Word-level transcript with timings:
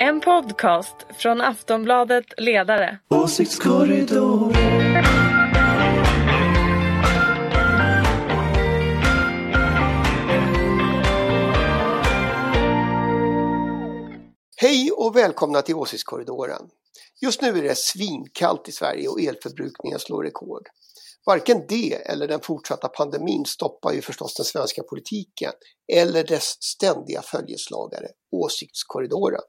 En 0.00 0.20
podcast 0.20 0.96
från 1.18 1.40
Aftonbladet 1.40 2.24
Ledare. 2.36 2.98
Åsiktskorridor. 3.08 4.52
Hej 14.56 14.90
och 14.96 15.16
välkomna 15.16 15.62
till 15.62 15.74
Åsiktskorridoren. 15.74 16.62
Just 17.22 17.42
nu 17.42 17.48
är 17.48 17.62
det 17.62 17.78
svinkallt 17.78 18.68
i 18.68 18.72
Sverige 18.72 19.08
och 19.08 19.20
elförbrukningen 19.20 19.98
slår 19.98 20.24
rekord. 20.24 20.62
Varken 21.26 21.64
det 21.68 21.94
eller 21.94 22.28
den 22.28 22.40
fortsatta 22.40 22.88
pandemin 22.88 23.44
stoppar 23.44 23.92
ju 23.92 24.02
förstås 24.02 24.34
den 24.34 24.46
svenska 24.46 24.82
politiken 24.82 25.52
eller 25.92 26.24
dess 26.24 26.62
ständiga 26.62 27.22
följeslagare, 27.22 28.06
Åsiktskorridoren. 28.32 29.42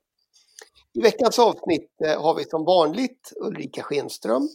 I 0.97 1.01
veckans 1.01 1.39
avsnitt 1.39 2.01
eh, 2.05 2.21
har 2.21 2.35
vi 2.35 2.45
som 2.45 2.65
vanligt 2.65 3.33
Ulrika 3.35 3.83
Schenström. 3.83 4.49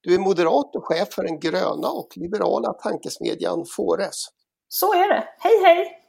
Du 0.00 0.14
är 0.14 0.18
moderat 0.18 0.76
och 0.76 0.84
chef 0.84 1.08
för 1.12 1.22
den 1.22 1.40
gröna 1.40 1.90
och 1.90 2.16
liberala 2.16 2.72
tankesmedjan 2.72 3.66
Fores. 3.66 4.26
Så 4.68 4.94
är 4.94 5.08
det. 5.08 5.28
Hej 5.38 5.62
hej! 5.64 6.02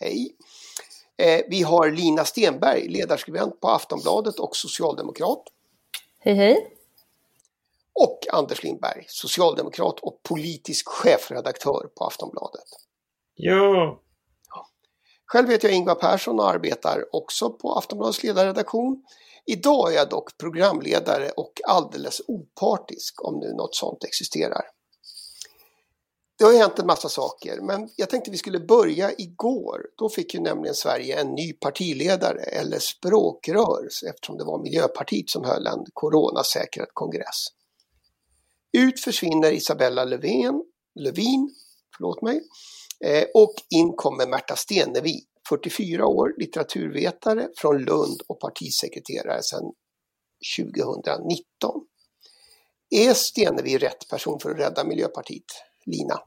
Hej! 0.00 0.36
Eh, 1.16 1.44
vi 1.48 1.62
har 1.62 1.90
Lina 1.90 2.24
Stenberg, 2.24 2.88
ledarskribent 2.88 3.60
på 3.60 3.68
Aftonbladet 3.68 4.38
och 4.38 4.56
socialdemokrat. 4.56 5.42
Hej 6.18 6.34
hej! 6.34 6.76
Och 7.92 8.18
Anders 8.32 8.62
Lindberg, 8.62 9.04
socialdemokrat 9.08 10.00
och 10.00 10.22
politisk 10.22 10.88
chefredaktör 10.88 11.90
på 11.94 12.04
Aftonbladet. 12.04 12.66
Ja. 13.34 13.98
Själv 15.32 15.50
heter 15.50 15.68
jag 15.68 15.76
Ingvar 15.76 15.94
Persson 15.94 16.40
och 16.40 16.48
arbetar 16.48 17.04
också 17.12 17.50
på 17.50 17.72
Aftonbladets 17.72 18.22
ledarredaktion. 18.22 19.02
Idag 19.46 19.92
är 19.92 19.96
jag 19.96 20.08
dock 20.08 20.38
programledare 20.38 21.30
och 21.30 21.52
alldeles 21.68 22.20
opartisk 22.26 23.24
om 23.24 23.38
nu 23.40 23.52
något 23.52 23.74
sånt 23.74 24.04
existerar. 24.04 24.62
Det 26.38 26.44
har 26.44 26.52
hänt 26.52 26.78
en 26.78 26.86
massa 26.86 27.08
saker 27.08 27.60
men 27.60 27.88
jag 27.96 28.10
tänkte 28.10 28.30
vi 28.30 28.36
skulle 28.36 28.60
börja 28.60 29.12
igår. 29.12 29.80
Då 29.96 30.08
fick 30.08 30.34
ju 30.34 30.40
nämligen 30.40 30.74
Sverige 30.74 31.20
en 31.20 31.34
ny 31.34 31.52
partiledare 31.52 32.42
eller 32.42 32.78
språkrör 32.78 33.88
eftersom 34.08 34.38
det 34.38 34.44
var 34.44 34.62
Miljöpartiet 34.62 35.30
som 35.30 35.44
höll 35.44 35.66
en 35.66 35.84
coronasäkrad 35.92 36.88
kongress. 36.92 37.46
Ut 38.78 39.00
försvinner 39.00 39.52
Isabella 39.52 40.04
Lövin, 40.04 40.64
Lövin 40.94 41.54
förlåt 41.96 42.22
mig, 42.22 42.42
eh, 43.04 43.24
och 43.34 43.54
in 43.70 43.92
kommer 43.96 44.26
Märta 44.26 44.56
Stenevi, 44.56 45.20
44 45.48 46.06
år, 46.06 46.34
litteraturvetare 46.36 47.48
från 47.56 47.78
Lund 47.78 48.20
och 48.26 48.40
partisekreterare 48.40 49.42
sedan 49.42 49.72
2019. 50.58 51.86
Är 52.90 53.14
Stenevi 53.14 53.78
rätt 53.78 54.08
person 54.10 54.40
för 54.40 54.50
att 54.50 54.58
rädda 54.58 54.84
Miljöpartiet? 54.84 55.44
Lina? 55.84 56.20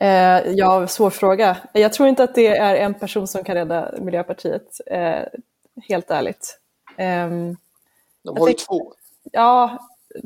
Eh, 0.00 0.52
ja, 0.52 0.86
svår 0.86 1.10
fråga. 1.10 1.56
Jag 1.72 1.92
tror 1.92 2.08
inte 2.08 2.22
att 2.24 2.34
det 2.34 2.46
är 2.46 2.74
en 2.74 2.94
person 2.94 3.28
som 3.28 3.44
kan 3.44 3.54
rädda 3.54 3.94
Miljöpartiet, 4.00 4.80
eh, 4.86 5.22
helt 5.88 6.10
ärligt. 6.10 6.58
Eh, 6.96 7.28
De 8.22 8.38
har 8.38 8.48
ju 8.48 8.54
två. 8.54 8.94
Ja, 9.32 9.78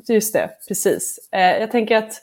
just 0.08 0.32
det, 0.32 0.50
precis. 0.68 1.28
Eh, 1.32 1.40
jag 1.58 1.70
tänker 1.70 1.96
att 1.96 2.22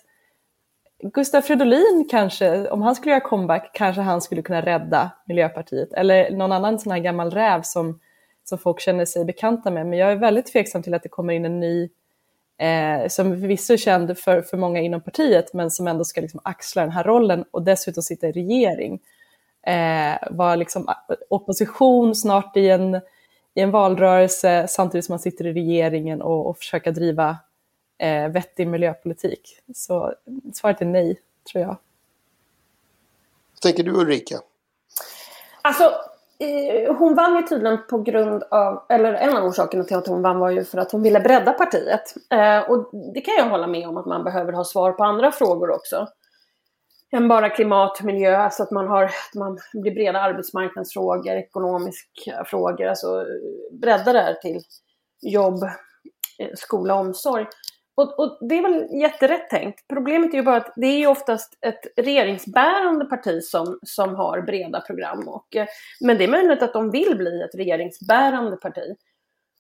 Gustaf 1.04 1.46
Fridolin 1.46 2.08
kanske, 2.10 2.70
om 2.70 2.82
han 2.82 2.96
skulle 2.96 3.12
göra 3.12 3.22
comeback, 3.22 3.72
kanske 3.74 4.02
han 4.02 4.22
skulle 4.22 4.42
kunna 4.42 4.62
rädda 4.62 5.12
Miljöpartiet. 5.26 5.94
Eller 5.94 6.32
någon 6.32 6.52
annan 6.52 6.80
sån 6.80 6.92
här 6.92 7.00
gammal 7.00 7.32
räv 7.32 7.62
som, 7.64 8.00
som 8.44 8.58
folk 8.58 8.80
känner 8.80 9.06
sig 9.06 9.26
bekanta 9.26 9.72
med. 9.72 9.88
Men 9.88 10.00
jag 10.00 10.12
är 10.12 10.16
väldigt 10.16 10.46
tveksam 10.46 10.84
till 10.84 10.94
att 10.94 11.04
det 11.04 11.10
kommer 11.10 11.34
in 11.34 11.46
en 11.46 11.60
ny, 11.60 11.90
eh, 12.58 13.08
som 13.08 13.40
förvisso 13.40 13.74
är 13.74 13.78
känd 13.78 14.18
för, 14.18 14.42
för 14.42 14.58
många 14.58 14.80
inom 14.80 15.02
partiet, 15.02 15.54
men 15.54 15.72
som 15.72 15.88
ändå 15.88 16.04
ska 16.04 16.22
liksom 16.22 16.42
axla 16.44 16.82
den 16.82 16.92
här 16.92 17.04
rollen 17.04 17.46
och 17.52 17.64
dessutom 17.64 18.04
sitta 18.04 18.28
i 18.28 18.32
regering. 18.32 19.00
Eh, 19.68 20.18
vara 20.32 20.56
liksom 20.56 20.88
opposition 21.30 22.16
snart 22.16 22.58
i 22.58 22.70
en, 22.70 22.96
i 23.54 23.62
en 23.62 23.72
valrörelse 23.72 24.66
samtidigt 24.70 25.06
som 25.06 25.14
man 25.14 25.20
sitter 25.20 25.48
i 25.48 25.54
regeringen 25.54 26.22
och, 26.22 26.50
och 26.50 26.58
försöka 26.58 26.92
driva 26.92 27.38
eh, 28.00 28.30
vettig 28.30 28.68
miljöpolitik. 28.68 29.60
Så 29.76 30.14
svaret 30.54 30.82
är 30.82 30.86
nej, 30.86 31.20
tror 31.52 31.64
jag. 31.64 31.78
Vad 33.54 33.62
tänker 33.62 33.84
du 33.84 33.92
Ulrika? 33.92 34.36
Alltså, 35.62 35.84
eh, 36.40 36.96
hon 36.96 37.16
vann 37.16 37.36
ju 37.36 37.42
tydligen 37.42 37.78
på 37.90 37.98
grund 37.98 38.44
av, 38.44 38.86
eller 38.90 39.14
en 39.14 39.38
av 39.38 39.44
orsakerna 39.44 39.84
till 39.84 39.98
att 39.98 40.08
hon 40.08 40.22
vann 40.22 40.40
var 40.40 40.50
ju 40.50 40.64
för 40.64 40.78
att 40.78 40.92
hon 40.92 41.04
ville 41.04 41.20
bredda 41.20 41.54
partiet. 41.54 42.16
Eh, 42.32 42.72
och 42.72 42.90
det 43.14 43.22
kan 43.22 43.34
jag 43.38 43.50
hålla 43.50 43.68
med 43.68 43.88
om 43.88 43.98
att 43.98 44.06
man 44.06 44.24
behöver 44.24 44.54
ha 44.54 44.64
svar 44.64 44.92
på 44.92 45.04
andra 45.04 45.32
frågor 45.32 45.70
också. 45.70 46.08
Än 47.12 47.28
bara 47.28 47.50
klimat, 47.50 48.02
miljö, 48.02 48.38
alltså 48.38 48.64
att 48.64 48.72
man, 48.72 48.88
har, 48.88 49.04
att 49.04 49.36
man 49.36 49.60
blir 49.74 49.92
breda 49.92 50.20
arbetsmarknadsfrågor, 50.20 51.34
ekonomiska 51.34 52.44
frågor, 52.46 52.86
alltså 52.86 53.26
bredda 53.72 54.14
det 54.14 54.20
här 54.20 54.34
till 54.34 54.62
jobb, 55.22 55.64
eh, 56.40 56.50
skola 56.56 56.94
och 56.94 57.00
omsorg. 57.00 57.46
Och, 58.00 58.20
och, 58.20 58.38
det 58.42 58.58
är 58.58 58.62
väl 58.62 59.02
jätterätt 59.02 59.50
tänkt. 59.50 59.88
Problemet 59.88 60.34
är 60.34 60.38
ju 60.38 60.44
bara 60.44 60.58
att 60.58 60.74
det 60.76 60.88
är 60.88 60.98
ju 60.98 61.08
oftast 61.08 61.58
ett 61.62 62.06
regeringsbärande 62.06 63.06
parti 63.06 63.44
som, 63.44 63.80
som 63.82 64.16
har 64.16 64.42
breda 64.42 64.82
program. 64.82 65.28
Och, 65.28 65.56
eh, 65.56 65.68
men 66.02 66.18
det 66.18 66.24
är 66.24 66.28
möjligt 66.28 66.64
att 66.64 66.74
de 66.74 66.92
vill 66.92 67.18
bli 67.18 67.42
ett 67.42 67.56
regeringsbärande 67.56 68.58
parti 68.58 68.96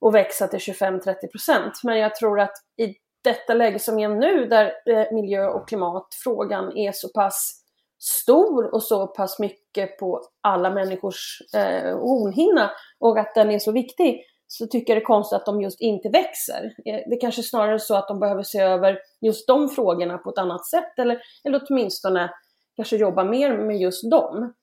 och 0.01 0.15
växa 0.15 0.47
till 0.47 0.59
25-30 0.59 1.27
procent. 1.31 1.73
Men 1.83 1.97
jag 1.97 2.15
tror 2.15 2.39
att 2.39 2.53
i 2.77 2.95
detta 3.23 3.53
läge 3.53 3.79
som 3.79 3.99
är 3.99 4.09
nu, 4.09 4.45
där 4.45 4.73
eh, 4.85 5.11
miljö 5.11 5.47
och 5.47 5.67
klimatfrågan 5.67 6.77
är 6.77 6.91
så 6.91 7.09
pass 7.09 7.63
stor 7.99 8.73
och 8.73 8.83
så 8.83 9.07
pass 9.07 9.39
mycket 9.39 9.97
på 9.97 10.21
alla 10.41 10.69
människors 10.69 11.41
eh, 11.55 11.97
hornhinna 11.97 12.71
och 12.99 13.19
att 13.19 13.35
den 13.35 13.51
är 13.51 13.59
så 13.59 13.71
viktig, 13.71 14.23
så 14.51 14.67
tycker 14.67 14.93
jag 14.93 15.01
det 15.01 15.03
är 15.03 15.05
konstigt 15.05 15.35
att 15.35 15.45
de 15.45 15.61
just 15.61 15.81
inte 15.81 16.09
växer. 16.09 16.73
Eh, 16.85 16.99
det 17.07 17.15
är 17.15 17.21
kanske 17.21 17.43
snarare 17.43 17.79
så 17.79 17.95
att 17.95 18.07
de 18.07 18.19
behöver 18.19 18.43
se 18.43 18.59
över 18.59 18.99
just 19.21 19.47
de 19.47 19.69
frågorna 19.69 20.17
på 20.17 20.29
ett 20.29 20.37
annat 20.37 20.67
sätt 20.67 20.99
eller, 20.99 21.21
eller 21.43 21.61
åtminstone 21.69 22.33
kanske 22.75 22.97
jobba 22.97 23.23
mer 23.23 23.57
med 23.57 23.77
just 23.77 24.11
dem. 24.11 24.53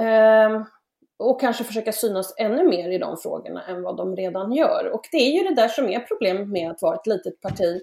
Ehm, 0.00 0.64
och 1.18 1.40
kanske 1.40 1.64
försöka 1.64 1.92
synas 1.92 2.34
ännu 2.38 2.64
mer 2.64 2.90
i 2.90 2.98
de 2.98 3.16
frågorna 3.16 3.62
än 3.62 3.82
vad 3.82 3.96
de 3.96 4.16
redan 4.16 4.52
gör. 4.52 4.90
Och 4.94 5.02
det 5.12 5.16
är 5.16 5.30
ju 5.30 5.48
det 5.48 5.54
där 5.54 5.68
som 5.68 5.88
är 5.88 6.00
problemet 6.00 6.48
med 6.48 6.70
att 6.70 6.82
vara 6.82 6.94
ett 6.94 7.06
litet 7.06 7.40
parti 7.40 7.82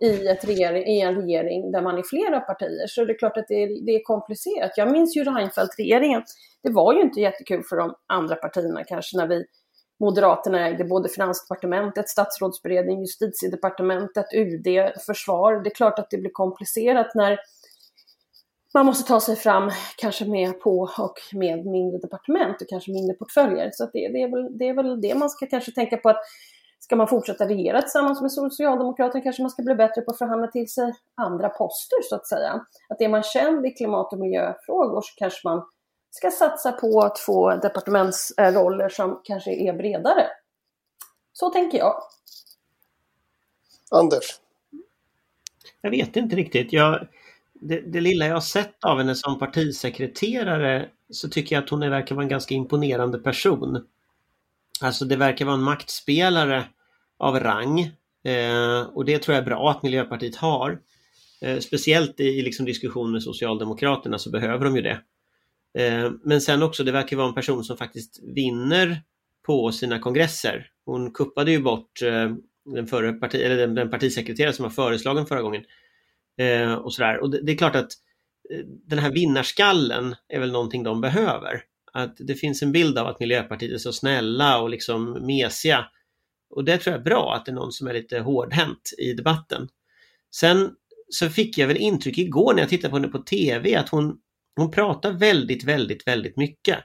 i, 0.00 0.26
ett 0.26 0.44
regering, 0.44 0.86
i 0.86 1.00
en 1.00 1.14
regering 1.14 1.72
där 1.72 1.82
man 1.82 1.98
är 1.98 2.02
flera 2.02 2.40
partier. 2.40 2.86
Så 2.86 3.04
det 3.04 3.12
är 3.12 3.18
klart 3.18 3.36
att 3.36 3.48
det 3.48 3.62
är, 3.62 3.86
det 3.86 3.92
är 3.92 4.02
komplicerat. 4.02 4.72
Jag 4.76 4.92
minns 4.92 5.16
ju 5.16 5.24
Reinfeldt-regeringen. 5.24 6.22
Det 6.62 6.70
var 6.70 6.92
ju 6.94 7.00
inte 7.00 7.20
jättekul 7.20 7.62
för 7.62 7.76
de 7.76 7.94
andra 8.06 8.34
partierna 8.36 8.84
kanske 8.84 9.16
när 9.16 9.26
vi 9.26 9.44
Moderaterna 10.00 10.68
ägde 10.68 10.84
både 10.84 11.08
Finansdepartementet, 11.08 12.08
Statsrådsberedning, 12.08 13.00
Justitiedepartementet, 13.00 14.26
UD, 14.34 14.66
Försvar. 15.06 15.52
Det 15.64 15.70
är 15.70 15.74
klart 15.74 15.98
att 15.98 16.10
det 16.10 16.18
blir 16.18 16.30
komplicerat 16.32 17.14
när 17.14 17.38
man 18.74 18.86
måste 18.86 19.08
ta 19.08 19.20
sig 19.20 19.36
fram 19.36 19.70
kanske 19.96 20.24
med 20.24 20.60
på 20.60 20.88
och 20.98 21.14
med 21.32 21.66
mindre 21.66 21.98
departement 21.98 22.62
och 22.62 22.68
kanske 22.68 22.92
mindre 22.92 23.14
portföljer. 23.16 23.70
Så 23.72 23.84
det, 23.92 24.08
det, 24.08 24.22
är 24.22 24.30
väl, 24.30 24.58
det 24.58 24.68
är 24.68 24.74
väl 24.74 25.00
det 25.00 25.14
man 25.14 25.30
ska 25.30 25.46
kanske 25.46 25.72
tänka 25.72 25.96
på 25.96 26.08
att 26.08 26.20
ska 26.78 26.96
man 26.96 27.08
fortsätta 27.08 27.48
regera 27.48 27.82
tillsammans 27.82 28.20
med 28.20 28.32
Socialdemokraterna 28.32 29.22
kanske 29.22 29.42
man 29.42 29.50
ska 29.50 29.62
bli 29.62 29.74
bättre 29.74 30.02
på 30.02 30.10
att 30.10 30.18
förhandla 30.18 30.46
till 30.46 30.68
sig 30.68 30.92
andra 31.14 31.48
poster 31.48 31.98
så 32.02 32.16
att 32.16 32.26
säga. 32.26 32.66
Att 32.88 33.00
är 33.00 33.08
man 33.08 33.22
känd 33.22 33.66
i 33.66 33.70
klimat 33.70 34.12
och 34.12 34.18
miljöfrågor 34.18 35.00
så 35.00 35.14
kanske 35.16 35.48
man 35.48 35.62
ska 36.16 36.30
satsa 36.30 36.72
på 36.72 37.00
att 37.00 37.18
få 37.18 37.56
departementsroller 37.56 38.88
som 38.88 39.20
kanske 39.24 39.50
är 39.50 39.72
bredare. 39.72 40.26
Så 41.32 41.50
tänker 41.50 41.78
jag. 41.78 42.02
Anders? 43.90 44.24
Jag 45.80 45.90
vet 45.90 46.16
inte 46.16 46.36
riktigt. 46.36 46.72
Jag, 46.72 47.06
det, 47.52 47.80
det, 47.80 48.00
lilla 48.00 48.26
jag 48.26 48.34
har 48.34 48.40
sett 48.40 48.84
av 48.84 48.98
henne 48.98 49.14
som 49.14 49.38
partisekreterare 49.38 50.88
så 51.10 51.28
tycker 51.28 51.56
jag 51.56 51.64
att 51.64 51.70
hon 51.70 51.80
verkar 51.80 52.14
vara 52.14 52.22
en 52.22 52.28
ganska 52.28 52.54
imponerande 52.54 53.18
person. 53.18 53.86
Alltså 54.80 55.04
det 55.04 55.16
verkar 55.16 55.44
vara 55.44 55.54
en 55.54 55.62
maktspelare 55.62 56.64
av 57.18 57.40
rang 57.40 57.80
eh, 58.24 58.82
och 58.94 59.04
det 59.04 59.18
tror 59.22 59.34
jag 59.34 59.42
är 59.42 59.46
bra 59.46 59.70
att 59.70 59.82
Miljöpartiet 59.82 60.36
har. 60.36 60.78
Eh, 61.40 61.58
speciellt 61.58 62.20
i 62.20 62.42
liksom, 62.42 62.66
diskussion 62.66 63.12
med 63.12 63.22
Socialdemokraterna 63.22 64.18
så 64.18 64.30
behöver 64.30 64.64
de 64.64 64.76
ju 64.76 64.82
det. 64.82 65.00
Eh, 65.78 66.10
men 66.24 66.40
sen 66.40 66.62
också, 66.62 66.84
det 66.84 66.92
verkar 66.92 67.16
vara 67.16 67.28
en 67.28 67.34
person 67.34 67.64
som 67.64 67.76
faktiskt 67.76 68.20
vinner 68.22 69.02
på 69.46 69.72
sina 69.72 69.98
kongresser. 69.98 70.66
Hon 70.84 71.10
kuppade 71.12 71.50
ju 71.50 71.62
bort 71.62 72.02
eh, 72.02 72.30
den, 72.74 72.86
förre 72.86 73.12
parti, 73.12 73.34
eller 73.34 73.56
den, 73.56 73.74
den 73.74 73.90
partisekreterare 73.90 74.52
som 74.52 74.62
var 74.62 74.70
föreslagen 74.70 75.26
förra 75.26 75.42
gången. 75.42 75.64
Eh, 76.38 76.74
och 76.74 76.94
sådär. 76.94 77.22
Och 77.22 77.30
det, 77.30 77.40
det, 77.42 77.52
är 77.52 77.56
klart 77.56 77.76
att 77.76 77.92
eh, 78.50 78.64
den 78.66 78.98
här 78.98 79.10
vinnarskallen 79.12 80.14
är 80.28 80.40
väl 80.40 80.52
någonting 80.52 80.82
de 80.82 81.00
behöver. 81.00 81.62
att 81.92 82.16
det 82.18 82.34
finns 82.34 82.62
en 82.62 82.72
bild 82.72 82.98
av 82.98 83.06
att 83.06 83.20
Miljöpartiet 83.20 83.72
är 83.72 83.78
så 83.78 83.92
snälla 83.92 84.60
och 84.60 84.70
liksom 84.70 85.26
mesiga. 85.26 85.86
Och 86.50 86.64
det 86.64 86.78
tror 86.78 86.92
jag 86.92 87.00
är 87.00 87.04
bra 87.04 87.34
att 87.34 87.46
det 87.46 87.50
är 87.50 87.54
någon 87.54 87.72
som 87.72 87.86
är 87.86 87.94
lite 87.94 88.18
hårdhänt 88.18 88.90
i 88.98 89.12
debatten. 89.12 89.68
Sen 90.34 90.70
så 91.08 91.28
fick 91.28 91.58
jag 91.58 91.68
väl 91.68 91.76
intryck 91.76 92.18
igår 92.18 92.54
när 92.54 92.62
jag 92.62 92.68
tittade 92.68 92.90
på 92.90 92.96
henne 92.96 93.08
på 93.08 93.18
TV 93.18 93.76
att 93.76 93.88
hon, 93.88 94.16
hon 94.56 94.70
pratar 94.70 95.12
väldigt, 95.12 95.64
väldigt, 95.64 96.06
väldigt 96.06 96.36
mycket. 96.36 96.78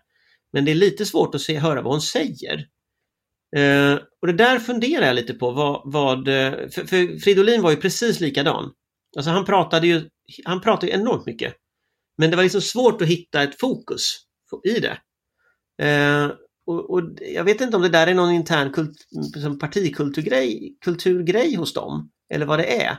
Men 0.54 0.66
det 0.66 0.72
är 0.72 0.76
lite 0.76 1.06
svårt 1.06 1.36
att 1.36 1.42
se, 1.42 1.58
höra 1.58 1.82
vad 1.82 1.94
hon 1.94 2.02
säger. 2.02 2.68
Eh, 3.56 4.00
och 4.22 4.28
det 4.28 4.34
där 4.34 4.60
funderar 4.60 5.06
jag 5.06 5.16
lite 5.16 5.34
på 5.34 5.52
vad, 5.52 5.82
vad 5.86 6.28
eh, 6.28 6.52
för, 6.52 6.86
för 6.86 7.20
Fridolin 7.20 7.62
var 7.62 7.72
ju 7.72 7.78
precis 7.78 8.20
likadan. 8.20 8.72
Alltså 9.18 9.32
han 9.32 9.46
pratade 9.46 9.88
ju, 9.88 10.10
han 10.46 10.62
pratade 10.62 10.92
ju 10.92 10.98
enormt 10.98 11.26
mycket. 11.26 11.54
Men 12.18 12.30
det 12.30 12.36
var 12.36 12.44
liksom 12.44 12.62
svårt 12.62 13.02
att 13.02 13.08
hitta 13.08 13.44
ett 13.44 13.60
fokus 13.60 14.16
i 14.64 14.80
det. 14.80 14.98
Eh, 15.86 16.32
och, 16.66 16.90
och, 16.90 17.02
jag 17.34 17.44
vet 17.44 17.62
inte 17.62 17.76
om 17.76 17.82
det 17.82 17.90
där 17.90 18.08
är 18.08 18.14
någon 18.14 18.32
intern 18.32 18.74
kult, 18.74 18.98
partikulturgrej 19.60 20.78
kulturgrej 20.82 21.56
hos 21.56 21.74
dem, 21.74 22.12
eller 22.34 22.46
vad 22.46 22.60
det 22.60 22.82
är. 22.84 22.98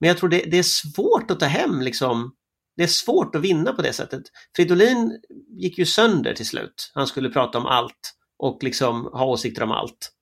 Men 0.00 0.08
jag 0.08 0.18
tror 0.18 0.28
det, 0.28 0.44
det, 0.50 0.58
är 0.58 0.62
svårt 0.62 1.30
att 1.30 1.40
ta 1.40 1.46
hem 1.46 1.80
liksom. 1.80 2.34
Det 2.78 2.84
är 2.84 2.88
svårt 2.88 3.34
att 3.34 3.42
vinna 3.42 3.72
på 3.72 3.82
det 3.82 3.92
sättet. 3.92 4.22
Fridolin 4.56 5.20
gick 5.48 5.78
ju 5.78 5.86
sönder 5.86 6.34
till 6.34 6.46
slut. 6.46 6.90
Han 6.94 7.06
skulle 7.06 7.30
prata 7.30 7.58
om 7.58 7.66
allt 7.66 8.14
och 8.38 8.62
liksom 8.62 9.10
ha 9.12 9.24
åsikter 9.24 9.62
om 9.62 9.70
allt. 9.70 10.12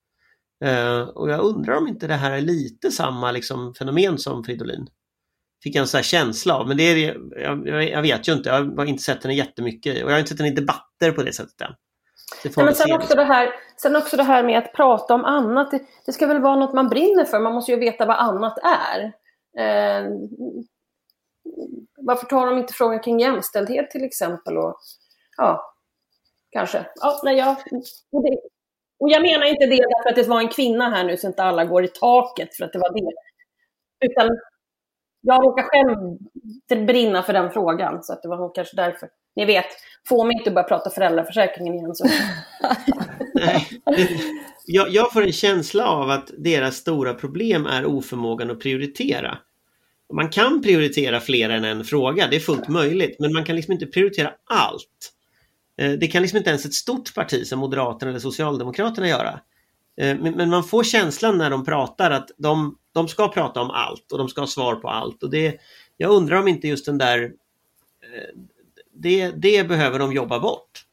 Uh, 0.65 0.99
och 0.99 1.29
jag 1.29 1.39
undrar 1.39 1.77
om 1.77 1.87
inte 1.87 2.07
det 2.07 2.13
här 2.13 2.31
är 2.31 2.41
lite 2.41 2.91
samma 2.91 3.31
liksom, 3.31 3.73
fenomen 3.73 4.17
som 4.17 4.43
Fridolin. 4.43 4.87
Fick 5.63 5.75
jag 5.75 5.81
en 5.81 5.87
sån 5.87 5.97
här 5.97 6.03
känsla 6.03 6.55
av, 6.55 6.67
men 6.67 6.77
det 6.77 6.83
är 6.83 7.17
jag, 7.41 7.67
jag, 7.67 8.01
vet 8.01 8.27
ju 8.27 8.33
inte. 8.33 8.49
Jag 8.49 8.77
har 8.77 8.85
inte 8.85 9.03
sett 9.03 9.23
henne 9.23 9.35
jättemycket 9.35 10.03
och 10.03 10.09
jag 10.09 10.15
har 10.15 10.19
inte 10.19 10.29
sett 10.29 10.39
henne 10.39 10.51
i 10.51 10.55
debatter 10.55 11.11
på 11.11 11.23
det 11.23 11.33
sättet 11.33 11.61
än. 11.61 11.73
Nej, 12.43 12.65
men 12.65 12.75
sen, 12.75 12.91
också 12.91 13.15
det 13.15 13.23
här, 13.23 13.49
sen 13.81 13.95
också 13.95 14.17
det 14.17 14.23
här 14.23 14.43
med 14.43 14.57
att 14.57 14.73
prata 14.73 15.13
om 15.13 15.25
annat. 15.25 15.71
Det, 15.71 15.81
det, 16.05 16.13
ska 16.13 16.27
väl 16.27 16.41
vara 16.41 16.55
något 16.55 16.73
man 16.73 16.89
brinner 16.89 17.25
för. 17.25 17.39
Man 17.39 17.53
måste 17.53 17.71
ju 17.71 17.79
veta 17.79 18.05
vad 18.05 18.17
annat 18.17 18.57
är. 18.57 19.03
Eh, 19.59 20.05
varför 21.97 22.25
tar 22.25 22.45
de 22.45 22.57
inte 22.57 22.73
frågan 22.73 22.99
kring 22.99 23.19
jämställdhet 23.19 23.91
till 23.91 24.03
exempel? 24.03 24.57
Och, 24.57 24.77
ja, 25.37 25.73
kanske. 26.51 26.85
Ja, 26.95 27.21
nej, 27.23 27.37
ja, 27.37 27.57
och, 28.11 28.23
det, 28.23 28.37
och 28.99 29.09
jag 29.09 29.21
menar 29.21 29.45
inte 29.45 29.65
det 29.65 29.75
därför 29.75 30.09
att 30.09 30.15
det 30.15 30.29
var 30.29 30.39
en 30.39 30.49
kvinna 30.49 30.89
här 30.89 31.03
nu 31.03 31.17
så 31.17 31.27
inte 31.27 31.43
alla 31.43 31.65
går 31.65 31.83
i 31.83 31.87
taket 31.87 32.55
för 32.55 32.65
att 32.65 32.73
det 32.73 32.79
var 32.79 32.93
det. 32.93 33.11
Utan 34.05 34.37
jag 35.21 35.43
råkar 35.43 35.63
själv 35.63 36.17
brinna 36.87 37.23
för 37.23 37.33
den 37.33 37.51
frågan 37.51 38.03
så 38.03 38.13
att 38.13 38.21
det 38.21 38.27
var 38.27 38.37
nog 38.37 38.55
kanske 38.55 38.75
därför. 38.75 39.09
Ni 39.35 39.45
vet, 39.45 39.65
få 40.07 40.23
mig 40.23 40.37
inte 40.37 40.51
börja 40.51 40.67
prata 40.67 40.89
föräldraförsäkringen 40.89 41.73
igen. 41.73 41.95
Så. 41.95 42.05
Nej, 43.33 43.67
jag, 44.65 44.89
jag 44.89 45.13
får 45.13 45.21
en 45.21 45.31
känsla 45.31 45.87
av 45.87 46.09
att 46.09 46.31
deras 46.37 46.75
stora 46.75 47.13
problem 47.13 47.65
är 47.65 47.85
oförmågan 47.85 48.51
att 48.51 48.59
prioritera. 48.59 49.37
Man 50.13 50.29
kan 50.29 50.61
prioritera 50.61 51.19
fler 51.19 51.49
än 51.49 51.63
en 51.63 51.83
fråga, 51.83 52.27
det 52.27 52.35
är 52.35 52.39
fullt 52.39 52.67
möjligt, 52.67 53.19
men 53.19 53.33
man 53.33 53.45
kan 53.45 53.55
liksom 53.55 53.73
inte 53.73 53.85
prioritera 53.85 54.31
allt. 54.45 55.13
Eh, 55.77 55.91
det 55.91 56.07
kan 56.07 56.21
liksom 56.21 56.37
inte 56.37 56.49
ens 56.49 56.65
ett 56.65 56.73
stort 56.73 57.15
parti 57.15 57.47
som 57.47 57.59
Moderaterna 57.59 58.09
eller 58.09 58.19
Socialdemokraterna 58.19 59.07
göra. 59.07 59.39
Eh, 60.01 60.17
men 60.17 60.49
man 60.49 60.63
får 60.63 60.83
känslan 60.83 61.37
när 61.37 61.49
de 61.49 61.65
pratar 61.65 62.11
att 62.11 62.31
de, 62.37 62.77
de 62.93 63.07
ska 63.07 63.27
prata 63.27 63.61
om 63.61 63.71
allt 63.71 64.11
och 64.11 64.17
de 64.17 64.29
ska 64.29 64.41
ha 64.41 64.47
svar 64.47 64.75
på 64.75 64.89
allt. 64.89 65.23
Och 65.23 65.29
det, 65.29 65.59
jag 65.97 66.11
undrar 66.11 66.39
om 66.39 66.47
inte 66.47 66.67
just 66.67 66.85
den 66.85 66.97
där... 66.97 67.23
Eh, 67.23 68.39
det, 68.99 69.31
det 69.31 69.67
behöver 69.67 69.99
de 69.99 70.13
jobba 70.13 70.39
bort. 70.39 70.83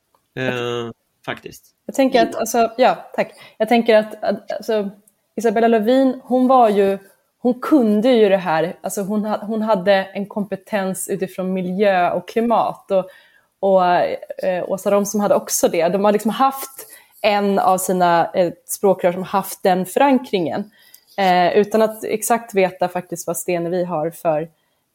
faktiskt. 1.26 1.66
Jag 1.86 1.94
tänker 1.94 2.22
att, 2.22 2.34
alltså, 2.34 2.72
ja 2.76 3.10
tack. 3.14 3.32
Jag 3.58 3.68
tänker 3.68 3.94
att 3.94 4.24
alltså, 4.52 4.90
Isabella 5.36 5.68
Lövin, 5.68 6.20
hon 6.24 6.48
var 6.48 6.68
ju 6.68 6.98
hon 7.44 7.54
kunde 7.54 8.08
ju 8.08 8.28
det 8.28 8.36
här, 8.36 8.76
alltså 8.80 9.02
hon, 9.02 9.24
hon 9.24 9.62
hade 9.62 9.92
en 9.92 10.26
kompetens 10.26 11.08
utifrån 11.08 11.52
miljö 11.52 12.10
och 12.10 12.28
klimat. 12.28 12.90
Och, 12.90 13.04
och 13.60 13.84
eh, 14.44 14.64
Åsa 14.68 14.90
Romson 14.90 15.20
hade 15.20 15.34
också 15.34 15.68
det. 15.68 15.88
De 15.88 16.04
har 16.04 16.12
liksom 16.12 16.30
haft 16.30 16.86
en 17.22 17.58
av 17.58 17.78
sina 17.78 18.30
eh, 18.34 18.52
språkrör 18.66 19.12
som 19.12 19.22
haft 19.22 19.62
den 19.62 19.86
förankringen. 19.86 20.70
Eh, 21.18 21.58
utan 21.58 21.82
att 21.82 22.04
exakt 22.04 22.54
veta 22.54 22.88
faktiskt 22.88 23.26
vad 23.26 23.36
Stenevi 23.36 23.84
har 23.84 24.10
för 24.10 24.48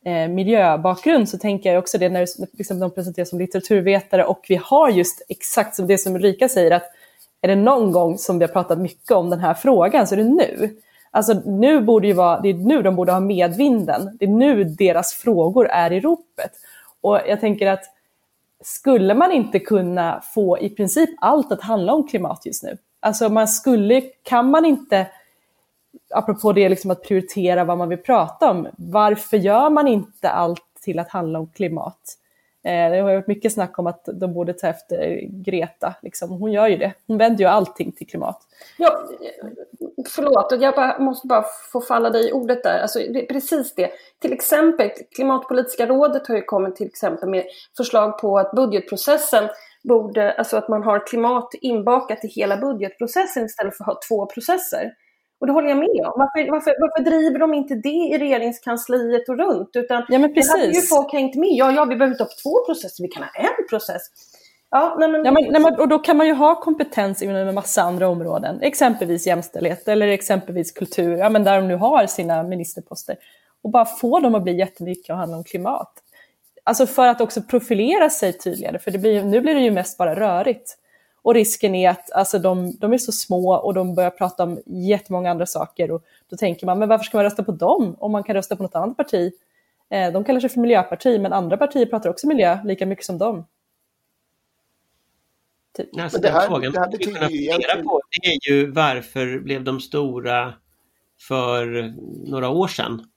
eh, 0.06 0.28
miljöbakgrund 0.28 1.30
så 1.30 1.38
tänker 1.38 1.70
jag 1.70 1.80
också 1.80 1.98
det 1.98 2.10
när 2.10 2.28
liksom, 2.58 2.80
de 2.80 2.92
presenteras 2.92 3.30
som 3.30 3.40
litteraturvetare 3.40 4.26
och 4.26 4.46
vi 4.50 4.56
har 4.56 4.90
just 4.90 5.22
exakt 5.30 5.76
som 5.76 5.88
det 5.88 5.98
som 5.98 6.16
Ulrika 6.16 6.50
säger 6.50 6.72
att 6.72 6.92
är 7.42 7.48
det 7.48 7.56
någon 7.56 7.92
gång 7.92 8.18
som 8.18 8.40
vi 8.40 8.46
har 8.46 8.54
pratat 8.54 8.80
mycket 8.80 9.12
om 9.12 9.30
den 9.30 9.40
här 9.40 9.54
frågan 9.54 10.08
så 10.08 10.16
är 10.16 10.18
det 10.18 10.24
nu. 10.24 10.80
Alltså 11.12 11.34
nu 11.34 11.82
borde 11.82 12.08
ju 12.08 12.14
vara, 12.14 12.40
det 12.40 12.50
är 12.50 12.54
nu 12.54 12.82
de 12.82 12.96
borde 12.96 13.12
ha 13.12 13.20
medvinden. 13.20 14.18
Det 14.20 14.26
är 14.26 14.30
nu 14.30 14.64
deras 14.64 15.14
frågor 15.14 15.68
är 15.68 15.92
i 15.92 16.00
ropet. 16.00 16.52
Och 17.02 17.20
jag 17.28 17.40
tänker 17.40 17.68
att 17.68 17.84
skulle 18.64 19.14
man 19.14 19.32
inte 19.32 19.60
kunna 19.60 20.22
få 20.34 20.60
i 20.60 20.70
princip 20.70 21.10
allt 21.22 21.52
att 21.52 21.62
handla 21.62 21.94
om 21.94 22.08
klimat 22.08 22.46
just 22.46 22.64
nu? 22.64 22.78
Alltså 23.00 23.30
man 23.30 23.48
skulle, 23.48 24.02
kan 24.02 24.50
man 24.50 24.66
inte, 24.66 25.08
apropå 26.14 26.54
det 26.54 26.70
liksom 26.70 26.92
att 26.92 27.04
prioritera 27.04 27.64
vad 27.64 27.78
man 27.78 27.90
vill 27.90 27.98
prata 27.98 28.52
om, 28.52 28.68
varför 28.78 29.38
gör 29.38 29.70
man 29.70 29.88
inte 29.88 30.30
allt 30.30 30.64
till 30.82 31.00
att 31.00 31.10
handla 31.10 31.40
om 31.40 31.48
klimat? 31.48 32.00
Eh, 32.70 32.92
det 32.92 32.98
har 32.98 33.04
varit 33.04 33.28
mycket 33.28 33.54
snack 33.54 33.80
om 33.80 33.88
att 33.88 34.10
de 34.14 34.34
borde 34.34 34.54
ta 34.54 34.68
efter 34.68 35.22
Greta. 35.44 35.96
Liksom. 36.02 36.30
Hon 36.30 36.52
gör 36.52 36.68
ju 36.68 36.78
det. 36.78 36.94
Hon 37.08 37.18
vänder 37.18 37.44
ju 37.44 37.50
allting 37.50 37.92
till 37.92 38.08
klimat. 38.08 38.42
Ja, 38.78 39.10
förlåt, 40.10 40.54
jag 40.60 40.76
bara, 40.76 41.00
måste 41.00 41.28
bara 41.28 41.46
få 41.72 41.82
falla 41.82 42.10
dig 42.10 42.30
i 42.30 42.32
ordet 42.32 42.64
där. 42.64 42.80
Alltså, 42.80 43.00
det 43.00 43.26
precis 43.26 43.76
det. 43.76 43.92
Till 44.20 44.34
exempel, 44.34 44.90
Klimatpolitiska 45.16 45.86
rådet 45.86 46.28
har 46.28 46.36
ju 46.36 46.42
kommit 46.42 46.76
till 46.76 46.88
exempel 46.88 47.30
med 47.30 47.44
förslag 47.78 48.18
på 48.18 48.40
att 48.40 48.52
budgetprocessen 48.52 49.50
borde, 49.84 50.32
alltså 50.32 50.58
att 50.58 50.70
man 50.70 50.84
har 50.84 51.08
klimat 51.08 51.50
inbakat 51.62 52.26
i 52.26 52.28
hela 52.28 52.58
budgetprocessen 52.58 53.46
istället 53.46 53.78
för 53.78 53.84
att 53.84 53.88
ha 53.88 54.00
två 54.10 54.26
processer. 54.26 54.94
Och 55.40 55.48
det 55.48 55.54
håller 55.54 55.70
jag 55.70 55.78
med 55.78 56.06
om. 56.06 56.14
Varför, 56.16 56.52
varför, 56.52 56.76
varför 56.80 57.04
driver 57.04 57.40
de 57.40 57.54
inte 57.54 57.76
det 57.76 57.90
i 57.90 58.18
regeringskansliet 58.18 59.30
och 59.30 59.38
runt? 59.38 59.70
Utan 59.74 60.06
ja, 60.10 60.20
men 60.20 60.34
precis. 60.34 60.54
Det 60.54 60.60
hade 60.60 60.74
ju 60.74 60.82
folk 60.82 61.14
hängt 61.14 61.36
med. 61.36 61.50
Ja, 61.52 61.72
ja, 61.72 61.86
vi 61.86 61.96
behöver 61.96 62.14
inte 62.14 62.24
ha 62.24 62.32
två 62.44 62.66
processer, 62.66 63.04
vi 63.04 63.08
kan 63.08 63.24
ha 63.24 63.30
en 63.36 63.68
process. 63.70 64.02
Ja, 64.72 64.96
nej, 65.00 65.10
men... 65.10 65.26
Ja, 65.26 65.32
men, 65.32 65.44
nej, 65.44 65.76
och 65.80 65.88
då 65.88 66.00
kan 66.00 66.18
man 66.18 66.28
ju 66.28 66.34
ha 66.34 66.62
kompetens 66.62 67.22
inom 67.22 67.36
en 67.36 67.56
massa 67.56 67.82
andra 67.82 68.10
områden, 68.10 68.62
exempelvis 68.62 69.28
jämställdhet 69.28 69.88
eller 69.88 70.08
exempelvis 70.08 70.72
kultur, 70.72 71.18
ja, 71.18 71.30
men 71.30 71.44
där 71.44 71.56
de 71.56 71.68
nu 71.68 71.76
har 71.76 72.08
sina 72.08 72.44
ministerposter. 72.44 73.16
Och 73.64 73.70
bara 73.70 73.86
få 73.86 74.20
dem 74.20 74.36
att 74.36 74.44
bli 74.44 74.58
jättemycket 74.58 75.10
och 75.10 75.18
handla 75.18 75.38
om 75.38 75.44
klimat. 75.44 75.94
Alltså 76.64 76.86
för 76.88 77.08
att 77.08 77.22
också 77.22 77.42
profilera 77.42 78.10
sig 78.10 78.34
tydligare, 78.34 78.80
för 78.80 78.92
det 78.92 78.98
blir, 78.98 79.24
nu 79.24 79.42
blir 79.42 79.56
det 79.56 79.62
ju 79.62 79.72
mest 79.72 79.98
bara 79.98 80.16
rörigt. 80.16 80.78
Och 81.22 81.34
risken 81.34 81.76
är 81.76 81.90
att 81.90 82.12
alltså, 82.12 82.40
de, 82.40 82.72
de 82.78 82.94
är 82.94 82.98
så 82.98 83.12
små 83.12 83.56
och 83.56 83.74
de 83.74 83.96
börjar 83.96 84.10
prata 84.10 84.44
om 84.44 84.62
jättemånga 84.66 85.32
andra 85.32 85.46
saker. 85.46 85.92
Och 85.92 86.04
då 86.30 86.38
tänker 86.38 86.66
man, 86.66 86.80
men 86.80 86.90
varför 86.90 87.06
ska 87.06 87.18
man 87.18 87.24
rösta 87.24 87.44
på 87.44 87.52
dem 87.52 87.96
om 88.00 88.12
man 88.12 88.24
kan 88.24 88.36
rösta 88.36 88.56
på 88.56 88.64
något 88.64 88.76
annat 88.76 88.98
parti? 88.98 89.32
Eh, 89.90 90.12
de 90.14 90.24
kallar 90.24 90.40
sig 90.40 90.50
för 90.50 90.60
miljöparti, 90.60 91.20
men 91.22 91.34
andra 91.34 91.58
partier 91.58 91.86
pratar 91.86 92.10
också 92.10 92.28
miljö 92.28 92.58
lika 92.64 92.86
mycket 92.86 93.06
som 93.06 93.18
dem. 93.18 93.46
Typ. 95.78 96.00
Alltså, 96.00 96.22
det 96.22 96.30
här, 96.30 96.48
frågan 96.48 96.72
det 96.72 96.80
här 96.80 96.92
betyder 96.92 97.30
ju 97.30 97.42
egentligen... 97.44 97.86
på 97.86 98.02
det 98.22 98.28
är 98.28 98.52
ju 98.52 98.72
varför 98.72 99.40
blev 99.40 99.64
de 99.64 99.80
stora 99.80 100.54
för 101.20 101.94
några 102.30 102.50
år 102.50 102.68
sedan? 102.68 103.10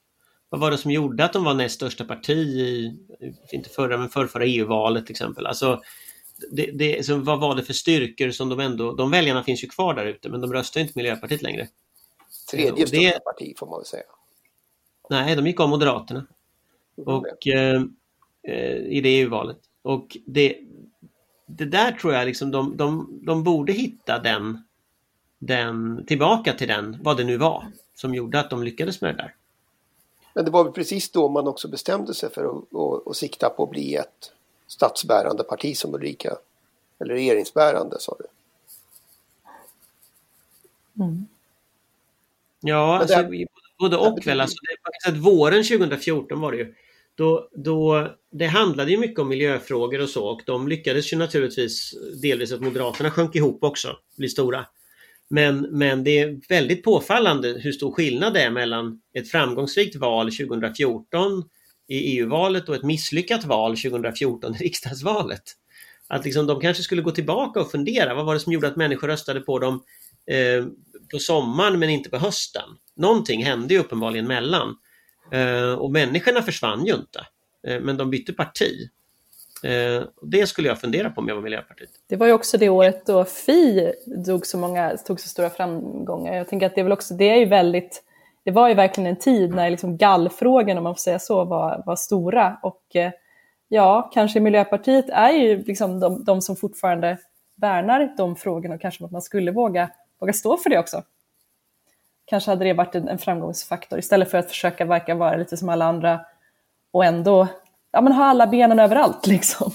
Vad 0.48 0.60
var 0.60 0.70
det 0.70 0.78
som 0.78 0.90
gjorde 0.90 1.24
att 1.24 1.32
de 1.32 1.44
var 1.44 1.54
näst 1.54 1.74
största 1.74 2.04
parti 2.04 2.36
i, 2.36 2.96
inte 3.52 3.70
förra 3.70 3.96
men 3.96 4.08
förra 4.08 4.44
EU-valet 4.44 5.06
till 5.06 5.12
exempel? 5.12 5.46
Alltså, 5.46 5.80
det, 6.50 6.66
det, 6.66 7.06
så 7.06 7.16
vad 7.16 7.40
var 7.40 7.54
det 7.54 7.62
för 7.62 7.72
styrkor 7.72 8.30
som 8.30 8.48
de 8.48 8.60
ändå, 8.60 8.92
de 8.92 9.10
väljarna 9.10 9.44
finns 9.44 9.64
ju 9.64 9.68
kvar 9.68 9.94
där 9.94 10.06
ute 10.06 10.28
men 10.28 10.40
de 10.40 10.52
röstar 10.52 10.80
inte 10.80 10.92
Miljöpartiet 10.96 11.42
längre. 11.42 11.68
Tredje 12.50 12.86
största 12.86 13.20
parti 13.20 13.58
får 13.58 13.66
man 13.66 13.78
väl 13.78 13.86
säga. 13.86 14.02
Nej, 15.10 15.36
de 15.36 15.46
gick 15.46 15.60
av 15.60 15.68
Moderaterna. 15.68 16.26
Och, 16.96 17.46
eh, 17.46 17.82
eh, 18.42 18.76
I 18.76 19.00
det 19.00 19.08
EU-valet. 19.08 19.58
Och 19.82 20.16
det, 20.26 20.58
det 21.46 21.64
där 21.64 21.92
tror 21.92 22.14
jag 22.14 22.26
liksom 22.26 22.50
de, 22.50 22.76
de, 22.76 23.20
de 23.22 23.44
borde 23.44 23.72
hitta 23.72 24.18
den, 24.18 24.62
den, 25.38 26.04
tillbaka 26.06 26.52
till 26.52 26.68
den, 26.68 26.98
vad 27.02 27.16
det 27.16 27.24
nu 27.24 27.36
var, 27.36 27.66
som 27.94 28.14
gjorde 28.14 28.40
att 28.40 28.50
de 28.50 28.62
lyckades 28.62 29.00
med 29.00 29.14
det 29.14 29.22
där. 29.22 29.34
Men 30.34 30.44
det 30.44 30.50
var 30.50 30.64
väl 30.64 30.72
precis 30.72 31.10
då 31.10 31.28
man 31.28 31.48
också 31.48 31.68
bestämde 31.68 32.14
sig 32.14 32.30
för 32.30 32.44
att, 32.44 32.74
att, 32.74 33.06
att 33.06 33.16
sikta 33.16 33.50
på 33.50 33.64
att 33.64 33.70
bli 33.70 33.94
ett 33.94 34.32
statsbärande 34.72 35.44
parti 35.44 35.76
som 35.76 35.94
Ulrika, 35.94 36.36
eller 37.00 37.14
regeringsbärande 37.14 38.00
sa 38.00 38.16
du? 38.18 38.24
Mm. 41.04 41.26
Ja, 42.60 42.98
alltså, 42.98 43.24
både 43.78 43.96
och 43.96 44.26
väl. 44.26 44.40
Alltså, 44.40 44.56
det, 45.04 45.10
våren 45.18 45.64
2014 45.64 46.40
var 46.40 46.52
det 46.52 46.58
ju. 46.58 46.64
Då 46.64 46.72
då, 47.14 47.48
då, 47.52 48.08
det 48.30 48.46
handlade 48.46 48.90
ju 48.90 48.96
mycket 48.96 49.18
om 49.18 49.28
miljöfrågor 49.28 50.00
och 50.00 50.08
så 50.08 50.26
och 50.26 50.42
de 50.46 50.68
lyckades 50.68 51.12
ju 51.12 51.16
naturligtvis 51.16 51.94
delvis 52.22 52.52
att 52.52 52.60
Moderaterna 52.60 53.10
sjönk 53.10 53.34
ihop 53.34 53.64
också, 53.64 53.96
bli 54.16 54.28
stora. 54.28 54.66
Men, 55.28 55.60
men 55.60 56.04
det 56.04 56.18
är 56.18 56.40
väldigt 56.48 56.84
påfallande 56.84 57.48
hur 57.48 57.72
stor 57.72 57.92
skillnad 57.92 58.34
det 58.34 58.42
är 58.42 58.50
mellan 58.50 59.00
ett 59.12 59.30
framgångsrikt 59.30 59.96
val 59.96 60.26
2014 60.30 61.44
i 61.88 62.18
EU-valet 62.18 62.68
och 62.68 62.74
ett 62.74 62.82
misslyckat 62.82 63.44
val 63.44 63.76
2014 63.76 64.54
i 64.54 64.58
riksdagsvalet. 64.64 65.42
Att 66.08 66.24
liksom 66.24 66.46
de 66.46 66.60
kanske 66.60 66.82
skulle 66.82 67.02
gå 67.02 67.10
tillbaka 67.10 67.60
och 67.60 67.70
fundera, 67.70 68.14
vad 68.14 68.26
var 68.26 68.34
det 68.34 68.40
som 68.40 68.52
gjorde 68.52 68.68
att 68.68 68.76
människor 68.76 69.08
röstade 69.08 69.40
på 69.40 69.58
dem 69.58 69.82
eh, 70.26 70.64
på 71.10 71.18
sommaren 71.18 71.78
men 71.78 71.90
inte 71.90 72.10
på 72.10 72.16
hösten? 72.16 72.68
Någonting 72.96 73.44
hände 73.44 73.74
ju 73.74 73.80
uppenbarligen 73.80 74.26
mellan. 74.26 74.76
Eh, 75.32 75.72
och 75.72 75.90
människorna 75.90 76.42
försvann 76.42 76.86
ju 76.86 76.94
inte, 76.94 77.26
eh, 77.66 77.80
men 77.80 77.96
de 77.96 78.10
bytte 78.10 78.32
parti. 78.32 78.88
Eh, 79.64 80.02
det 80.22 80.46
skulle 80.46 80.68
jag 80.68 80.80
fundera 80.80 81.10
på 81.10 81.20
om 81.20 81.28
jag 81.28 81.34
var 81.34 81.42
Miljöpartiet. 81.42 81.90
Det 82.08 82.16
var 82.16 82.26
ju 82.26 82.32
också 82.32 82.58
det 82.58 82.68
året 82.68 83.06
då 83.06 83.24
Fi 83.24 83.92
tog 84.26 84.46
så, 84.46 84.58
många, 84.58 84.96
tog 84.96 85.20
så 85.20 85.28
stora 85.28 85.50
framgångar. 85.50 86.34
Jag 86.34 86.48
tänker 86.48 86.66
att 86.66 86.74
det 86.74 86.80
är 86.80 86.84
väl 86.84 86.92
också, 86.92 87.14
det 87.14 87.30
är 87.30 87.36
ju 87.36 87.44
väldigt, 87.44 88.02
det 88.44 88.50
var 88.50 88.68
ju 88.68 88.74
verkligen 88.74 89.10
en 89.10 89.18
tid 89.18 89.54
när 89.54 89.70
liksom 89.70 89.96
gallfrågorna, 89.96 90.80
om 90.80 90.84
man 90.84 90.94
får 90.94 91.00
säga 91.00 91.18
så, 91.18 91.44
var, 91.44 91.82
var 91.86 91.96
stora. 91.96 92.58
Och 92.62 92.82
ja, 93.68 94.10
kanske 94.14 94.40
Miljöpartiet 94.40 95.08
är 95.08 95.30
ju 95.30 95.64
liksom 95.64 96.00
de, 96.00 96.24
de 96.24 96.42
som 96.42 96.56
fortfarande 96.56 97.18
värnar 97.56 98.14
de 98.16 98.36
frågorna 98.36 98.74
och 98.74 98.80
kanske 98.80 99.04
att 99.04 99.10
man 99.10 99.22
skulle 99.22 99.50
våga, 99.50 99.90
våga 100.20 100.32
stå 100.32 100.56
för 100.56 100.70
det 100.70 100.78
också. 100.78 101.02
Kanske 102.24 102.50
hade 102.50 102.64
det 102.64 102.72
varit 102.72 102.94
en, 102.94 103.08
en 103.08 103.18
framgångsfaktor 103.18 103.98
istället 103.98 104.30
för 104.30 104.38
att 104.38 104.48
försöka 104.48 104.84
verka 104.84 105.14
vara 105.14 105.36
lite 105.36 105.56
som 105.56 105.68
alla 105.68 105.84
andra 105.84 106.20
och 106.90 107.04
ändå 107.04 107.48
ja, 107.92 108.00
men 108.00 108.12
ha 108.12 108.24
alla 108.24 108.46
benen 108.46 108.78
överallt 108.78 109.26
liksom. 109.26 109.72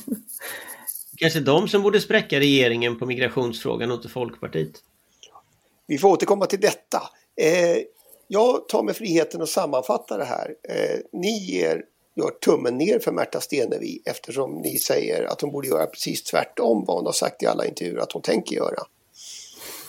Kanske 1.17 1.39
de 1.39 1.67
som 1.67 1.81
borde 1.81 2.01
spräcka 2.01 2.39
regeringen 2.39 2.99
på 2.99 3.05
migrationsfrågan 3.05 3.91
och 3.91 3.95
inte 3.95 4.09
Folkpartiet. 4.09 4.71
Vi 5.87 5.97
får 5.97 6.09
återkomma 6.09 6.45
till 6.45 6.59
detta. 6.59 6.97
Eh, 7.41 7.77
jag 8.27 8.67
tar 8.67 8.83
mig 8.83 8.93
friheten 8.93 9.41
att 9.41 9.49
sammanfatta 9.49 10.17
det 10.17 10.25
här. 10.25 10.55
Eh, 10.63 10.99
ni 11.13 11.37
ger, 11.37 11.83
gör 12.15 12.29
tummen 12.29 12.77
ner 12.77 12.99
för 12.99 13.11
Märta 13.11 13.41
Stenevi 13.41 14.01
eftersom 14.05 14.55
ni 14.61 14.77
säger 14.77 15.23
att 15.23 15.41
hon 15.41 15.51
borde 15.51 15.67
göra 15.67 15.85
precis 15.85 16.23
tvärtom 16.23 16.85
vad 16.87 16.97
hon 16.97 17.05
har 17.05 17.13
sagt 17.13 17.43
i 17.43 17.45
alla 17.45 17.65
intervjuer 17.65 17.99
att 17.99 18.11
hon 18.11 18.21
tänker 18.21 18.55
göra. 18.55 18.83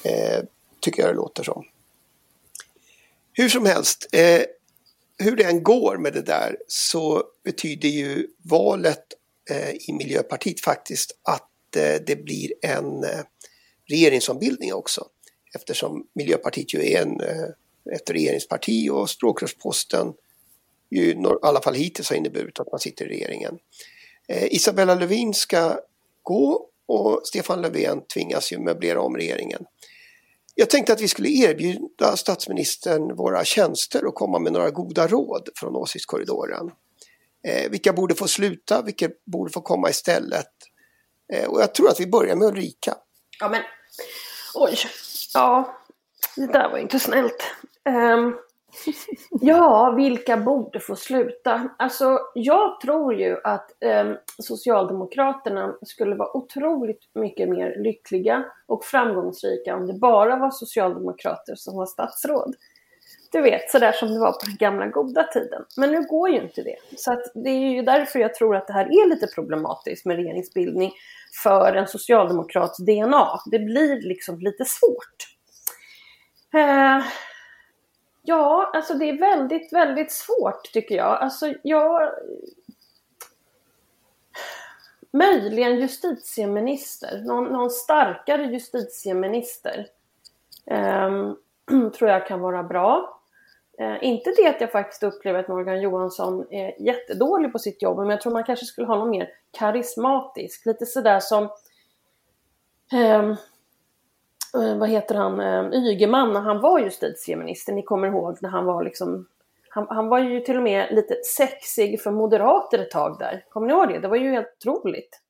Eh, 0.02 0.44
tycker 0.80 1.02
jag 1.02 1.10
det 1.10 1.16
låter 1.16 1.42
som. 1.42 1.64
Hur 3.32 3.48
som 3.48 3.66
helst, 3.66 4.06
eh, 4.12 4.42
hur 5.18 5.36
det 5.36 5.44
än 5.44 5.62
går 5.62 5.96
med 5.96 6.12
det 6.12 6.22
där 6.22 6.56
så 6.68 7.24
betyder 7.44 7.88
ju 7.88 8.26
valet 8.42 9.04
eh, 9.50 9.70
i 9.70 9.92
Miljöpartiet 9.92 10.60
faktiskt 10.60 11.18
att 11.22 11.76
eh, 11.76 11.94
det 12.06 12.24
blir 12.24 12.52
en 12.62 13.04
eh, 13.04 13.20
regeringsombildning 13.88 14.74
också. 14.74 15.06
Eftersom 15.54 16.06
Miljöpartiet 16.12 16.74
ju 16.74 16.92
är 16.92 17.02
en, 17.02 17.20
eh, 17.20 17.48
ett 17.92 18.10
regeringsparti 18.10 18.90
och 18.90 19.10
språkrörsposten 19.10 20.12
ju 20.90 21.10
i 21.10 21.24
alla 21.42 21.62
fall 21.62 21.74
hittills 21.74 22.10
har 22.10 22.16
inneburit 22.16 22.60
att 22.60 22.70
man 22.72 22.80
sitter 22.80 23.04
i 23.04 23.08
regeringen. 23.08 23.58
Eh, 24.28 24.54
Isabella 24.54 24.94
Lövin 24.94 25.34
ska 25.34 25.80
gå 26.22 26.68
och 26.86 27.20
Stefan 27.24 27.62
Löfven 27.62 28.02
tvingas 28.14 28.52
ju 28.52 28.58
möblera 28.58 29.00
om 29.00 29.16
regeringen. 29.16 29.64
Jag 30.54 30.70
tänkte 30.70 30.92
att 30.92 31.00
vi 31.00 31.08
skulle 31.08 31.28
erbjuda 31.28 32.16
statsministern 32.16 33.16
våra 33.16 33.44
tjänster 33.44 34.04
och 34.04 34.14
komma 34.14 34.38
med 34.38 34.52
några 34.52 34.70
goda 34.70 35.06
råd 35.06 35.48
från 35.56 35.76
åsiktskorridoren. 35.76 36.70
Eh, 37.44 37.70
vilka 37.70 37.92
borde 37.92 38.14
få 38.14 38.28
sluta, 38.28 38.82
vilka 38.82 39.10
borde 39.26 39.52
få 39.52 39.60
komma 39.60 39.90
istället? 39.90 40.52
Eh, 41.32 41.48
och 41.48 41.60
jag 41.60 41.74
tror 41.74 41.88
att 41.90 42.00
vi 42.00 42.06
börjar 42.06 42.36
med 42.36 42.48
Ulrika. 42.48 42.94
Ja 43.40 43.48
men, 43.48 43.62
oj, 44.54 44.76
ja, 45.34 45.78
det 46.36 46.46
där 46.46 46.70
var 46.70 46.78
inte 46.78 46.98
snällt. 46.98 47.42
Um, 47.88 48.36
ja, 49.40 49.94
vilka 49.96 50.36
borde 50.36 50.80
få 50.80 50.96
sluta? 50.96 51.70
Alltså, 51.78 52.18
jag 52.34 52.80
tror 52.80 53.14
ju 53.14 53.36
att 53.44 53.70
um, 54.04 54.16
Socialdemokraterna 54.38 55.74
skulle 55.82 56.14
vara 56.14 56.36
otroligt 56.36 57.10
mycket 57.14 57.48
mer 57.48 57.76
lyckliga 57.78 58.44
och 58.66 58.84
framgångsrika 58.84 59.76
om 59.76 59.86
det 59.86 59.94
bara 59.94 60.36
var 60.36 60.50
socialdemokrater 60.50 61.54
som 61.54 61.76
var 61.76 61.86
statsråd. 61.86 62.54
Du 63.32 63.42
vet, 63.42 63.70
sådär 63.70 63.92
som 63.92 64.08
det 64.14 64.20
var 64.20 64.32
på 64.32 64.46
den 64.46 64.56
gamla 64.56 64.86
goda 64.86 65.24
tiden. 65.24 65.64
Men 65.76 65.90
nu 65.90 66.06
går 66.06 66.28
ju 66.28 66.40
inte 66.40 66.62
det. 66.62 66.76
Så 66.96 67.12
att 67.12 67.22
det 67.34 67.50
är 67.50 67.74
ju 67.74 67.82
därför 67.82 68.18
jag 68.18 68.34
tror 68.34 68.56
att 68.56 68.66
det 68.66 68.72
här 68.72 68.84
är 68.84 69.08
lite 69.08 69.26
problematiskt 69.26 70.06
med 70.06 70.16
regeringsbildning 70.16 70.92
för 71.42 71.72
en 71.72 71.86
socialdemokrats 71.86 72.78
DNA. 72.78 73.40
Det 73.50 73.58
blir 73.58 74.08
liksom 74.08 74.38
lite 74.38 74.64
svårt. 74.64 75.16
Eh, 76.54 77.04
ja, 78.28 78.70
alltså 78.74 78.94
det 78.94 79.08
är 79.08 79.18
väldigt, 79.18 79.72
väldigt 79.72 80.12
svårt 80.12 80.72
tycker 80.72 80.94
jag. 80.94 81.22
Alltså 81.22 81.54
jag... 81.62 82.10
Möjligen 85.10 85.76
justitieminister, 85.76 87.22
någon, 87.26 87.44
någon 87.44 87.70
starkare 87.70 88.44
justitieminister. 88.44 89.86
Eh, 90.66 91.10
tror 91.98 92.10
jag 92.10 92.26
kan 92.26 92.40
vara 92.40 92.62
bra. 92.62 93.20
Eh, 93.78 94.04
inte 94.04 94.30
det 94.36 94.46
att 94.46 94.60
jag 94.60 94.72
faktiskt 94.72 95.02
upplever 95.02 95.40
att 95.40 95.48
Morgan 95.48 95.80
Johansson 95.80 96.46
är 96.50 96.82
jättedålig 96.82 97.52
på 97.52 97.58
sitt 97.58 97.82
jobb, 97.82 97.98
men 97.98 98.10
jag 98.10 98.20
tror 98.20 98.32
man 98.32 98.44
kanske 98.44 98.66
skulle 98.66 98.86
ha 98.86 98.96
någon 98.96 99.10
mer 99.10 99.28
karismatisk. 99.58 100.66
Lite 100.66 100.86
sådär 100.86 101.20
som, 101.20 101.44
eh, 102.92 103.34
Eh, 104.54 104.78
vad 104.78 104.88
heter 104.88 105.14
han, 105.14 105.40
eh, 105.40 105.72
Ygeman 105.72 106.32
när 106.32 106.40
han 106.40 106.60
var 106.60 106.78
justitieminister. 106.78 107.72
Ni 107.72 107.82
kommer 107.82 108.08
ihåg 108.08 108.38
när 108.40 108.48
han 108.48 108.64
var 108.64 108.84
liksom, 108.84 109.26
han, 109.68 109.86
han, 109.90 110.08
var 110.08 110.18
ju 110.18 110.40
till 110.40 110.56
och 110.56 110.62
med 110.62 110.94
lite 110.94 111.14
sexig 111.24 112.02
för 112.02 112.10
moderater 112.10 112.78
ett 112.78 112.90
tag 112.90 113.18
där. 113.18 113.44
Kommer 113.48 113.66
ni 113.66 113.72
ihåg 113.72 113.88
det? 113.88 113.98
Det 113.98 114.08
var 114.08 114.16
ju 114.16 114.30
helt 114.30 114.66
otroligt. 114.66 115.20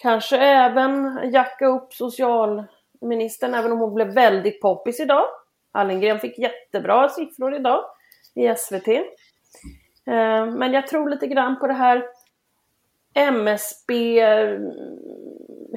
kanske 0.06 0.38
även 0.38 1.20
jacka 1.34 1.66
upp 1.66 1.94
socialministern, 1.94 3.54
även 3.54 3.72
om 3.72 3.80
hon 3.80 3.94
blev 3.94 4.14
väldigt 4.14 4.62
poppis 4.62 5.00
idag. 5.00 5.26
Hallengren 5.72 6.20
fick 6.20 6.38
jättebra 6.38 7.10
siffror 7.10 7.56
idag 7.56 7.84
i 8.36 8.56
SVT. 8.56 8.88
Eh, 8.88 10.46
men 10.46 10.74
jag 10.74 10.88
tror 10.88 11.10
lite 11.10 11.28
grann 11.28 11.60
på 11.60 11.68
det 11.68 11.74
här 11.74 12.06
MSB, 13.14 14.22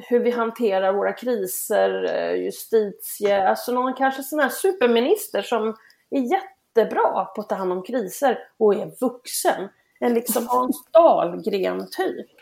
hur 0.09 0.19
vi 0.19 0.31
hanterar 0.31 0.93
våra 0.93 1.13
kriser, 1.13 2.15
eh, 2.15 2.43
justitie, 2.43 3.49
alltså 3.49 3.71
någon 3.71 3.93
kanske 3.93 4.23
sån 4.23 4.39
här 4.39 4.49
superminister 4.49 5.41
som 5.41 5.75
är 6.09 6.21
jättebra 6.21 7.25
på 7.25 7.41
att 7.41 7.49
ta 7.49 7.55
hand 7.55 7.71
om 7.71 7.83
kriser 7.83 8.39
och 8.57 8.75
är 8.75 8.91
vuxen. 9.01 9.69
En 9.99 10.13
liksom 10.13 10.47
Hans 10.47 10.85
Dahlgren-typ. 10.91 12.38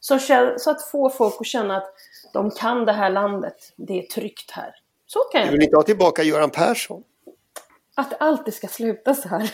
Så, 0.00 0.18
så 0.58 0.70
att 0.70 0.82
få 0.90 1.10
folk 1.10 1.34
att 1.40 1.46
känna 1.46 1.76
att 1.76 1.94
de 2.32 2.50
kan 2.50 2.84
det 2.84 2.92
här 2.92 3.10
landet, 3.10 3.72
det 3.76 3.98
är 3.98 4.02
tryggt 4.02 4.50
här. 4.50 4.74
Så 5.06 5.18
kan 5.18 5.40
jag. 5.40 5.48
Du 5.48 5.52
vill 5.52 5.62
inte 5.62 5.76
ha 5.76 5.82
tillbaka 5.82 6.22
Göran 6.22 6.50
Persson? 6.50 7.02
att 7.98 8.10
det 8.10 8.16
alltid 8.16 8.54
ska 8.54 8.68
sluta 8.68 9.14
så 9.14 9.28
här? 9.28 9.42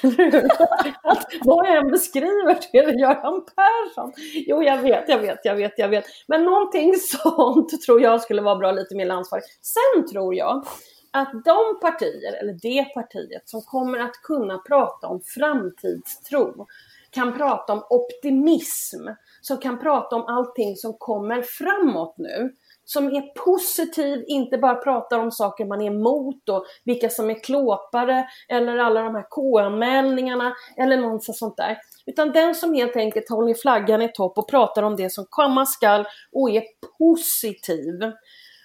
Att 1.03 1.27
vad 1.45 1.69
jag 1.69 1.77
än 1.77 1.91
beskriver 1.91 2.55
så 2.61 2.69
är 2.73 2.87
det 2.87 3.01
Göran 3.01 3.45
Persson. 3.57 4.13
Jo, 4.47 4.63
jag 4.63 4.83
vet, 4.83 5.09
jag 5.09 5.19
vet, 5.19 5.39
jag 5.45 5.57
vet, 5.57 5.73
jag 5.77 5.89
vet. 5.89 6.05
Men 6.27 6.45
någonting 6.45 6.95
sånt 7.01 7.83
tror 7.83 8.01
jag 8.01 8.21
skulle 8.21 8.43
vara 8.43 8.57
bra 8.57 8.73
lite 8.73 8.95
mer 8.95 9.07
landsvarigt. 9.07 9.47
Sen 9.63 10.09
tror 10.09 10.35
jag 10.35 10.67
att 11.11 11.33
de 11.45 11.81
partier, 11.81 12.33
eller 12.33 12.53
det 12.53 12.85
partiet, 12.95 13.49
som 13.49 13.63
kommer 13.63 13.99
att 13.99 14.23
kunna 14.23 14.59
prata 14.59 15.07
om 15.07 15.21
framtidstro, 15.21 16.67
kan 17.11 17.37
prata 17.37 17.73
om 17.73 17.87
optimism, 17.91 19.09
som 19.47 19.59
kan 19.59 19.79
prata 19.79 20.17
om 20.17 20.25
allting 20.27 20.77
som 20.77 20.95
kommer 20.99 21.43
framåt 21.43 22.15
nu, 22.19 22.53
som 22.85 23.07
är 23.07 23.45
positiv, 23.45 24.25
inte 24.27 24.59
bara 24.59 24.75
pratar 24.75 25.19
om 25.19 25.31
saker 25.31 25.65
man 25.65 25.81
är 25.81 25.87
emot 25.87 26.49
och 26.49 26.65
vilka 26.85 27.09
som 27.11 27.31
är 27.31 27.43
klåpare 27.43 28.27
eller 28.49 28.79
alla 28.79 29.03
de 29.03 29.15
här 29.15 29.27
K-anmälningarna 29.31 30.55
eller 30.77 30.97
något 30.97 31.25
sånt 31.25 31.57
där. 31.57 31.79
Utan 32.07 32.33
den 32.33 32.55
som 32.55 32.75
helt 32.75 32.97
enkelt 32.97 33.29
håller 33.29 33.55
flaggan 33.55 34.03
i 34.03 34.13
topp 34.13 34.39
och 34.39 34.51
pratar 34.51 34.83
om 34.83 34.97
det 34.97 35.11
som 35.11 35.27
komma 35.31 35.67
skall 35.67 36.07
och 36.33 36.51
är 36.51 36.63
positiv. 36.99 38.13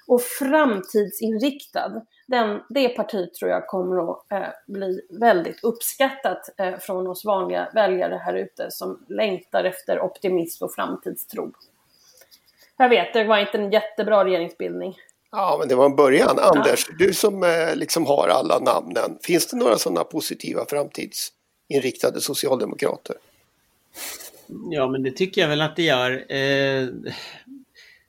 och 0.08 0.22
framtidsinriktad. 0.22 1.92
Den, 2.30 2.62
det 2.70 2.90
partiet 2.90 3.34
tror 3.34 3.52
jag 3.52 3.68
kommer 3.68 4.12
att 4.12 4.32
eh, 4.32 4.48
bli 4.68 5.02
väldigt 5.10 5.64
uppskattat 5.64 6.50
eh, 6.58 6.78
från 6.80 7.08
oss 7.08 7.26
vanliga 7.26 7.70
väljare 7.74 8.22
här 8.26 8.34
ute 8.34 8.72
som 8.72 9.06
längtar 9.08 9.64
efter 9.64 10.02
optimism 10.02 10.64
och 10.64 10.74
framtidstro. 10.74 11.52
Jag 12.78 12.90
vet, 12.90 13.14
det 13.14 13.24
var 13.24 13.38
inte 13.38 13.58
en 13.58 13.72
jättebra 13.72 14.26
regeringsbildning. 14.26 14.96
Ja, 15.32 15.56
men 15.60 15.68
det 15.68 15.76
var 15.76 15.86
en 15.86 15.96
början. 15.96 16.40
Anders, 16.40 16.86
ja. 16.90 16.96
du 17.00 17.14
som 17.14 17.44
eh, 17.44 17.76
liksom 17.76 18.06
har 18.06 18.28
alla 18.28 18.60
namnen. 18.60 19.18
Finns 19.22 19.48
det 19.48 19.58
några 19.58 19.78
sådana 19.78 20.04
positiva 20.04 20.66
framtidsinriktade 20.66 22.22
socialdemokrater? 22.22 23.16
Ja, 24.70 24.88
men 24.88 25.04
det 25.04 25.12
tycker 25.12 25.42
jag 25.42 25.48
väl 25.48 25.62
att 25.62 25.76
det 25.76 25.84
gör. 25.84 26.12
Eh, 26.34 26.88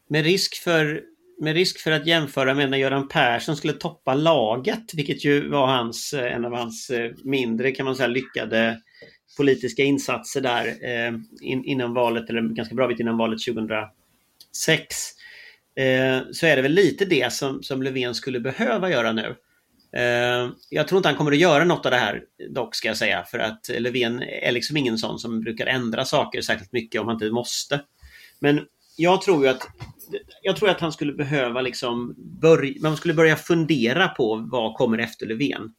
med, 0.07 0.25
risk 0.25 0.63
för, 0.63 1.03
med 1.41 1.55
risk 1.55 1.79
för 1.79 1.91
att 1.91 2.07
jämföra 2.07 2.55
med 2.55 2.71
när 2.71 2.79
Göran 2.79 3.09
Persson 3.09 3.57
skulle 3.57 3.73
toppa 3.73 4.15
laget, 4.15 4.95
vilket 4.95 5.25
ju 5.25 5.49
var 5.49 5.67
hans, 5.67 6.13
eh, 6.13 6.33
en 6.35 6.45
av 6.45 6.55
hans 6.55 6.91
eh, 6.91 7.11
mindre, 7.25 7.73
kan 7.73 7.87
man 7.87 7.97
säga, 7.97 8.07
lyckade 8.07 8.81
politiska 9.37 9.83
insatser 9.83 10.41
där 10.41 10.67
eh, 10.67 11.15
in, 11.41 11.65
innan 11.65 11.95
valet, 11.95 12.31
eller 12.31 12.43
ganska 12.43 12.75
bra 12.75 12.89
bit 12.89 13.01
innan 13.01 13.17
valet 13.17 13.39
2006 13.45 14.95
eh, 15.77 16.21
så 16.33 16.47
är 16.47 16.57
det 16.57 16.63
väl 16.63 16.73
lite 16.73 17.05
det 17.05 17.33
som, 17.33 17.63
som 17.63 17.83
Löfven 17.83 18.15
skulle 18.15 18.41
behöva 18.41 18.91
göra 18.91 19.13
nu. 19.13 19.37
Eh, 19.97 20.51
jag 20.71 20.89
tror 20.89 20.97
inte 20.97 21.09
han 21.09 21.17
kommer 21.17 21.33
att 21.33 21.39
göra 21.39 21.65
något 21.65 21.87
av 21.87 21.93
det 21.93 21.99
här 21.99 22.23
dock 22.51 22.75
ska 22.75 22.89
jag 22.89 22.97
säga 22.97 23.25
för 23.25 23.39
att 23.39 23.71
Löfven 23.79 24.23
är 24.23 24.53
liksom 24.53 24.77
ingen 24.77 24.99
sån 24.99 25.19
som 25.19 25.41
brukar 25.41 25.67
ändra 25.67 26.05
saker 26.05 26.41
särskilt 26.41 26.73
mycket 26.73 27.01
om 27.01 27.07
han 27.07 27.17
inte 27.17 27.31
måste. 27.31 27.81
Men 28.39 28.61
jag 28.97 29.23
tror 29.23 29.45
ju 29.45 29.49
att 29.49 29.69
jag 30.43 30.57
tror 30.57 30.69
att 30.69 30.81
han 30.81 30.93
skulle 30.93 31.13
behöva 31.13 31.61
liksom 31.61 32.15
börja, 32.41 32.75
man 32.83 32.97
skulle 32.97 33.15
börja 33.15 33.37
fundera 33.37 34.09
på 34.09 34.49
vad 34.51 34.75
kommer 34.75 34.99
efter 34.99 35.27
Löfven. 35.27 35.75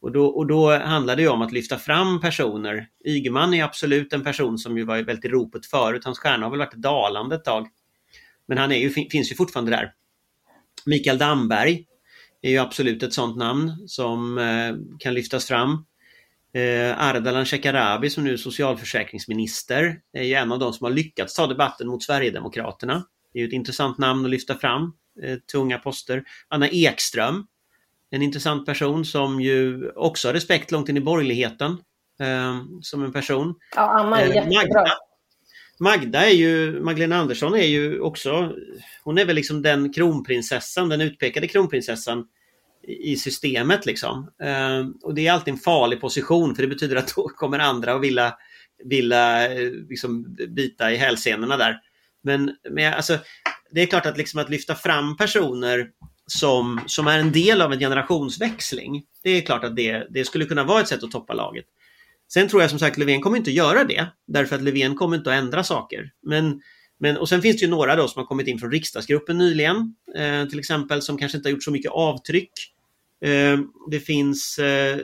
Och 0.00 0.12
då, 0.12 0.26
och 0.26 0.46
då 0.46 0.78
handlar 0.78 1.16
det 1.16 1.22
ju 1.22 1.28
om 1.28 1.42
att 1.42 1.52
lyfta 1.52 1.78
fram 1.78 2.20
personer. 2.20 2.88
Ygeman 3.04 3.54
är 3.54 3.64
absolut 3.64 4.12
en 4.12 4.24
person 4.24 4.58
som 4.58 4.78
ju 4.78 4.84
var 4.84 5.02
väldigt 5.02 5.24
i 5.24 5.28
ropet 5.28 5.66
förut. 5.66 6.04
Hans 6.04 6.18
stjärna 6.18 6.46
har 6.46 6.50
väl 6.50 6.58
varit 6.58 6.74
dalande 6.74 7.34
ett 7.34 7.44
tag. 7.44 7.68
Men 8.48 8.58
han 8.58 8.72
är 8.72 8.76
ju, 8.76 8.90
finns 8.90 9.32
ju 9.32 9.36
fortfarande 9.36 9.70
där. 9.70 9.92
Mikael 10.86 11.18
Damberg 11.18 11.84
är 12.42 12.50
ju 12.50 12.58
absolut 12.58 13.02
ett 13.02 13.12
sådant 13.12 13.36
namn 13.36 13.88
som 13.88 14.38
eh, 14.38 14.98
kan 14.98 15.14
lyftas 15.14 15.46
fram. 15.46 15.86
Eh, 16.58 17.00
Ardalan 17.00 17.46
Shekarabi 17.46 18.10
som 18.10 18.24
nu 18.24 18.32
är 18.32 18.36
socialförsäkringsminister 18.36 20.00
är 20.12 20.22
ju 20.22 20.34
en 20.34 20.52
av 20.52 20.58
de 20.58 20.72
som 20.72 20.84
har 20.84 20.92
lyckats 20.92 21.34
ta 21.34 21.46
debatten 21.46 21.88
mot 21.88 22.02
Sverigedemokraterna. 22.02 23.04
Det 23.32 23.38
är 23.38 23.40
ju 23.40 23.48
ett 23.48 23.54
intressant 23.54 23.98
namn 23.98 24.24
att 24.24 24.30
lyfta 24.30 24.54
fram. 24.54 24.92
Eh, 25.22 25.38
tunga 25.52 25.78
poster. 25.78 26.24
Anna 26.48 26.68
Ekström. 26.68 27.46
En 28.10 28.22
intressant 28.22 28.66
person 28.66 29.04
som 29.04 29.40
ju 29.40 29.90
också 29.90 30.28
har 30.28 30.32
respekt 30.34 30.70
långt 30.70 30.88
in 30.88 30.96
i 30.96 31.00
borgerligheten. 31.00 31.70
Eh, 32.20 32.62
som 32.82 33.04
en 33.04 33.12
person. 33.12 33.54
Ja, 33.76 33.82
Anna 33.82 34.20
är 34.20 34.28
eh, 34.28 34.34
jättebra. 34.34 34.62
Magda, 34.62 34.86
Magda 35.80 36.26
är 36.26 36.34
ju, 36.34 36.80
Magdalena 36.80 37.16
Andersson 37.16 37.54
är 37.54 37.66
ju 37.66 38.00
också, 38.00 38.52
hon 39.04 39.18
är 39.18 39.24
väl 39.24 39.36
liksom 39.36 39.62
den 39.62 39.92
kronprinsessan, 39.92 40.88
den 40.88 41.00
utpekade 41.00 41.48
kronprinsessan 41.48 42.26
i 42.88 43.16
systemet 43.16 43.86
liksom. 43.86 44.30
Ehm, 44.42 44.92
och 45.02 45.14
det 45.14 45.26
är 45.26 45.32
alltid 45.32 45.54
en 45.54 45.60
farlig 45.60 46.00
position 46.00 46.54
för 46.54 46.62
det 46.62 46.68
betyder 46.68 46.96
att 46.96 47.14
då 47.16 47.28
kommer 47.28 47.58
andra 47.58 47.94
att 47.94 48.02
vilja, 48.02 48.34
vilja 48.84 49.52
eh, 49.52 49.70
liksom 49.88 50.36
bita 50.48 50.92
i 50.92 50.96
hälsenorna 50.96 51.56
där. 51.56 51.80
Men, 52.22 52.56
men 52.70 52.94
alltså, 52.94 53.18
det 53.70 53.82
är 53.82 53.86
klart 53.86 54.06
att, 54.06 54.18
liksom 54.18 54.40
att 54.40 54.50
lyfta 54.50 54.74
fram 54.74 55.16
personer 55.16 55.88
som, 56.26 56.80
som 56.86 57.06
är 57.06 57.18
en 57.18 57.32
del 57.32 57.60
av 57.60 57.72
en 57.72 57.78
generationsväxling. 57.78 59.04
Det 59.22 59.30
är 59.30 59.40
klart 59.40 59.64
att 59.64 59.76
det, 59.76 60.06
det 60.10 60.24
skulle 60.24 60.44
kunna 60.44 60.64
vara 60.64 60.80
ett 60.80 60.88
sätt 60.88 61.02
att 61.02 61.10
toppa 61.10 61.34
laget. 61.34 61.64
Sen 62.32 62.48
tror 62.48 62.62
jag 62.62 62.70
som 62.70 62.78
sagt 62.78 62.98
Löfven 62.98 63.20
kommer 63.20 63.36
inte 63.36 63.50
att 63.50 63.54
göra 63.54 63.84
det 63.84 64.06
därför 64.26 64.56
att 64.56 64.62
Löfven 64.62 64.94
kommer 64.94 65.16
inte 65.16 65.30
att 65.30 65.38
ändra 65.38 65.64
saker. 65.64 66.10
Men, 66.22 66.62
men, 67.00 67.16
och 67.16 67.28
sen 67.28 67.42
finns 67.42 67.56
det 67.56 67.64
ju 67.64 67.70
några 67.70 67.96
då 67.96 68.08
som 68.08 68.20
har 68.20 68.26
kommit 68.26 68.46
in 68.46 68.58
från 68.58 68.70
riksdagsgruppen 68.70 69.38
nyligen, 69.38 69.94
eh, 70.16 70.48
till 70.48 70.58
exempel 70.58 71.02
som 71.02 71.18
kanske 71.18 71.38
inte 71.38 71.48
har 71.48 71.52
gjort 71.52 71.64
så 71.64 71.70
mycket 71.70 71.92
avtryck. 71.92 72.52
Ehm, 73.20 73.66
det 73.90 74.00
finns 74.00 74.58
eh, 74.58 74.98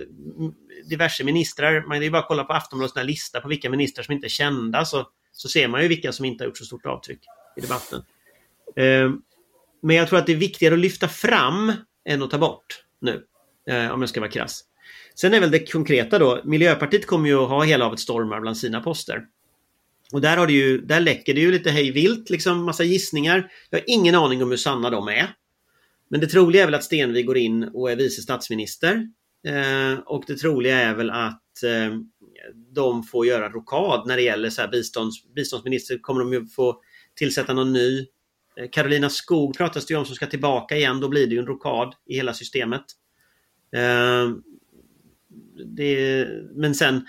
diverse 0.89 1.25
ministrar, 1.25 1.85
man 1.89 2.03
är 2.03 2.11
bara 2.11 2.23
att 2.23 2.29
kolla 2.29 2.45
på 2.45 2.53
Aftonbladets 2.53 3.05
lista 3.05 3.41
på 3.41 3.49
vilka 3.49 3.71
ministrar 3.71 4.05
som 4.05 4.15
inte 4.15 4.27
är 4.27 4.29
kända 4.29 4.85
så, 4.85 5.09
så 5.33 5.49
ser 5.49 5.69
man 5.69 5.83
ju 5.83 5.89
vilka 5.89 6.13
som 6.13 6.25
inte 6.25 6.45
har 6.45 6.47
gjort 6.47 6.59
så 6.59 6.65
stort 6.65 6.87
avtryck 6.87 7.21
i 7.57 7.61
debatten. 7.61 8.03
Ehm, 8.77 9.23
men 9.83 9.97
jag 9.97 10.09
tror 10.09 10.19
att 10.19 10.27
det 10.27 10.33
är 10.33 10.37
viktigare 10.37 10.75
att 10.75 10.81
lyfta 10.81 11.09
fram 11.09 11.73
än 12.09 12.23
att 12.23 12.31
ta 12.31 12.39
bort 12.39 12.85
nu, 13.01 13.25
eh, 13.69 13.91
om 13.91 14.03
jag 14.03 14.09
ska 14.09 14.21
vara 14.21 14.31
krass. 14.31 14.65
Sen 15.15 15.35
är 15.35 15.41
väl 15.41 15.51
det 15.51 15.73
konkreta 15.73 16.19
då, 16.19 16.41
Miljöpartiet 16.45 17.07
kommer 17.07 17.29
ju 17.29 17.39
att 17.39 17.49
ha 17.49 17.65
hela 17.65 17.85
havet 17.85 18.01
stormar 18.01 18.41
bland 18.41 18.57
sina 18.57 18.81
poster. 18.81 19.25
Och 20.13 20.21
där, 20.21 20.37
har 20.37 20.47
det 20.47 20.53
ju, 20.53 20.81
där 20.81 21.01
läcker 21.01 21.35
det 21.35 21.41
ju 21.41 21.51
lite 21.51 21.71
hejvilt, 21.71 22.31
liksom 22.31 22.65
massa 22.65 22.85
gissningar. 22.85 23.51
Jag 23.71 23.79
har 23.79 23.85
ingen 23.87 24.15
aning 24.15 24.43
om 24.43 24.51
hur 24.51 24.57
sanna 24.57 24.91
de 24.91 25.09
är. 25.09 25.35
Men 26.15 26.21
det 26.21 26.27
troliga 26.27 26.63
är 26.63 26.67
väl 26.67 26.75
att 26.75 26.85
Stenvig 26.85 27.27
går 27.27 27.37
in 27.37 27.65
och 27.65 27.91
är 27.91 27.97
vice 27.97 28.23
statsminister. 28.23 29.09
Eh, 29.47 29.99
och 29.99 30.25
det 30.27 30.37
troliga 30.37 30.79
är 30.79 30.95
väl 30.95 31.11
att 31.11 31.63
eh, 31.63 31.99
de 32.75 33.03
får 33.03 33.27
göra 33.27 33.49
rokad 33.49 34.07
när 34.07 34.17
det 34.17 34.23
gäller 34.23 34.51
så 34.51 34.61
här 34.61 34.69
bistånds, 34.69 35.35
biståndsminister. 35.35 35.99
Kommer 35.99 36.21
de 36.21 36.33
ju 36.33 36.47
få 36.47 36.81
tillsätta 37.15 37.55
någon 37.55 37.73
ny. 37.73 38.07
Eh, 38.57 38.69
Carolina 38.73 39.11
Skog 39.11 39.57
pratas 39.57 39.87
det 39.87 39.95
ju 39.95 39.99
om 39.99 40.05
som 40.07 40.17
ska 40.17 40.27
tillbaka 40.27 40.77
igen. 40.77 41.01
Då 41.01 41.09
blir 41.09 41.27
det 41.27 41.35
ju 41.35 41.41
en 41.41 41.47
rokad 41.47 41.95
i 42.07 42.17
hela 42.17 42.35
systemet. 42.35 42.85
Eh, 43.77 44.31
det, 45.67 46.29
men 46.55 46.75
sen 46.75 47.07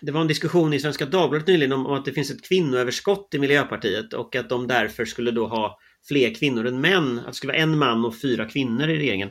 det 0.00 0.12
var 0.12 0.20
en 0.20 0.28
diskussion 0.28 0.72
i 0.72 0.80
Svenska 0.80 1.06
Dagbladet 1.06 1.46
nyligen 1.46 1.72
om, 1.72 1.86
att 1.86 2.04
det 2.04 2.12
finns 2.12 2.30
ett 2.30 2.48
kvinnoöverskott 2.48 3.34
i 3.34 3.38
Miljöpartiet 3.38 4.12
och 4.12 4.36
att 4.36 4.48
de 4.48 4.66
därför 4.66 5.04
skulle 5.04 5.30
då 5.30 5.46
ha 5.46 5.78
fler 6.08 6.34
kvinnor 6.34 6.66
än 6.66 6.80
män. 6.80 7.18
Att 7.18 7.26
det 7.26 7.32
skulle 7.32 7.52
vara 7.52 7.62
en 7.62 7.78
man 7.78 8.04
och 8.04 8.20
fyra 8.20 8.48
kvinnor 8.48 8.88
i 8.88 8.98
regeringen. 8.98 9.30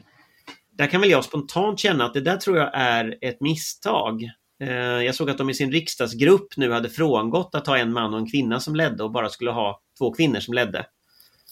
Där 0.72 0.88
kan 0.88 1.02
väl 1.02 1.10
jag 1.10 1.26
spontant 1.26 1.80
känna 1.80 2.06
att 2.06 2.14
det 2.14 2.22
där 2.22 2.38
tror 2.38 2.58
jag 2.58 2.70
är 2.74 3.18
ett 3.22 3.42
misstag. 3.42 4.24
Eh, 4.62 4.72
jag 4.78 5.16
såg 5.16 5.30
att 5.30 5.38
de 5.38 5.50
i 5.50 5.54
sin 5.54 5.72
riksdagsgrupp 5.72 6.58
nu 6.58 6.72
hade 6.72 6.90
frångått 6.90 7.56
att 7.56 7.68
ha 7.68 7.78
en 7.78 7.94
man 7.94 8.14
och 8.14 8.20
en 8.20 8.32
kvinna 8.32 8.60
som 8.60 8.76
ledde 8.76 9.04
och 9.04 9.12
bara 9.12 9.30
skulle 9.30 9.52
ha 9.52 9.82
två 9.98 10.14
kvinnor 10.14 10.40
som 10.40 10.54
ledde. 10.54 10.86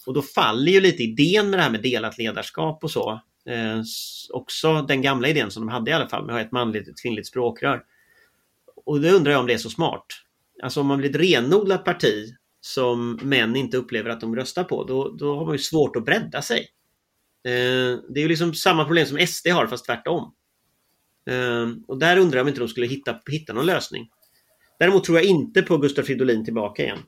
Och 0.06 0.14
då 0.14 0.22
faller 0.22 0.72
ju 0.72 0.80
lite 0.80 1.02
idén 1.02 1.50
med 1.50 1.58
det 1.58 1.62
här 1.62 1.70
med 1.70 1.82
delat 1.82 2.18
ledarskap 2.18 2.84
och 2.84 2.90
så. 2.90 3.20
Eh, 3.48 3.82
också 4.32 4.82
den 4.82 5.02
gamla 5.02 5.28
idén 5.28 5.50
som 5.50 5.66
de 5.66 5.72
hade 5.72 5.90
i 5.90 5.94
alla 5.94 6.08
fall 6.08 6.24
med 6.26 6.34
att 6.34 6.40
ha 6.40 6.46
ett 6.46 6.52
manligt 6.52 6.88
och 6.88 6.92
ett 6.92 7.02
kvinnligt 7.02 7.26
språkrör. 7.28 7.82
Och 8.86 9.00
det 9.00 9.10
undrar 9.10 9.32
jag 9.32 9.40
om 9.40 9.46
det 9.46 9.54
är 9.54 9.58
så 9.58 9.70
smart. 9.70 10.06
Alltså 10.62 10.80
om 10.80 10.86
man 10.86 10.98
blir 10.98 11.10
ett 11.10 11.16
renodlat 11.16 11.84
parti 11.84 12.34
som 12.64 13.18
män 13.22 13.56
inte 13.56 13.76
upplever 13.76 14.10
att 14.10 14.20
de 14.20 14.36
röstar 14.36 14.64
på, 14.64 14.84
då, 14.84 15.08
då 15.08 15.36
har 15.36 15.44
man 15.44 15.54
ju 15.54 15.58
svårt 15.58 15.96
att 15.96 16.04
bredda 16.04 16.42
sig. 16.42 16.60
Eh, 17.44 17.98
det 18.08 18.20
är 18.20 18.22
ju 18.22 18.28
liksom 18.28 18.54
samma 18.54 18.84
problem 18.84 19.06
som 19.06 19.26
SD 19.26 19.48
har 19.48 19.66
fast 19.66 19.86
tvärtom. 19.86 20.34
Eh, 21.30 21.68
och 21.88 21.98
där 21.98 22.16
undrar 22.16 22.38
jag 22.38 22.44
om 22.44 22.48
inte 22.48 22.60
de 22.60 22.68
skulle 22.68 22.86
hitta, 22.86 23.20
hitta 23.30 23.52
någon 23.52 23.66
lösning. 23.66 24.08
Däremot 24.78 25.04
tror 25.04 25.18
jag 25.18 25.26
inte 25.26 25.62
på 25.62 25.76
Gustav 25.76 26.02
Fridolin 26.02 26.44
tillbaka 26.44 26.82
igen. 26.82 26.98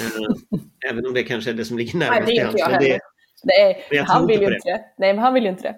Eh, 0.00 0.90
även 0.90 1.06
om 1.06 1.14
det 1.14 1.22
kanske 1.22 1.50
är 1.50 1.54
det 1.54 1.64
som 1.64 1.78
ligger 1.78 1.98
närmast 1.98 2.26
till 2.26 2.42
hands. 2.42 2.54
Nej, 3.44 4.04
han 4.06 4.26
vill 4.26 4.42
inte 4.42 4.58
det. 4.64 4.84
Nej, 4.98 5.12
men 5.14 5.18
han 5.18 5.34
vill 5.34 5.42
ju 5.42 5.48
inte 5.48 5.62
det. 5.62 5.76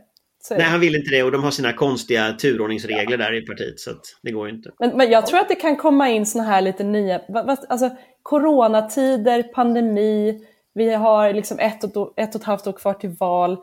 Nej, 0.51 0.63
han 0.63 0.81
vill 0.81 0.95
inte 0.95 1.11
det 1.11 1.23
och 1.23 1.33
de 1.33 1.45
har 1.45 1.51
sina 1.51 1.73
konstiga 1.73 2.33
turordningsregler 2.33 3.19
ja. 3.19 3.25
där 3.25 3.43
i 3.43 3.47
partiet 3.47 3.81
så 3.81 3.91
det 4.23 4.31
går 4.31 4.49
ju 4.49 4.55
inte. 4.55 4.71
Men, 4.79 4.97
men 4.97 5.11
jag 5.11 5.27
tror 5.27 5.41
att 5.41 5.49
det 5.49 5.55
kan 5.55 5.77
komma 5.77 6.11
in 6.11 6.27
såna 6.27 6.45
här 6.45 6.61
lite 6.61 6.85
nya, 6.85 7.21
alltså 7.69 7.91
coronatider, 8.23 9.43
pandemi, 9.43 10.47
vi 10.75 10.95
har 10.95 11.33
liksom 11.33 11.59
ett 11.59 11.85
och, 11.85 12.15
ett 12.17 12.35
och 12.35 12.41
ett 12.41 12.47
halvt 12.47 12.67
år 12.67 12.73
kvar 12.73 12.95
till 12.95 13.11
val. 13.11 13.59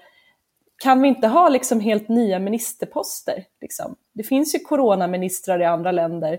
Kan 0.83 1.01
vi 1.01 1.07
inte 1.07 1.27
ha 1.27 1.49
liksom 1.49 1.79
helt 1.79 2.09
nya 2.09 2.39
ministerposter? 2.39 3.43
Liksom? 3.61 3.95
Det 4.13 4.23
finns 4.23 4.55
ju 4.55 4.59
coronaministrar 4.59 5.61
i 5.61 5.65
andra 5.65 5.91
länder. 5.91 6.33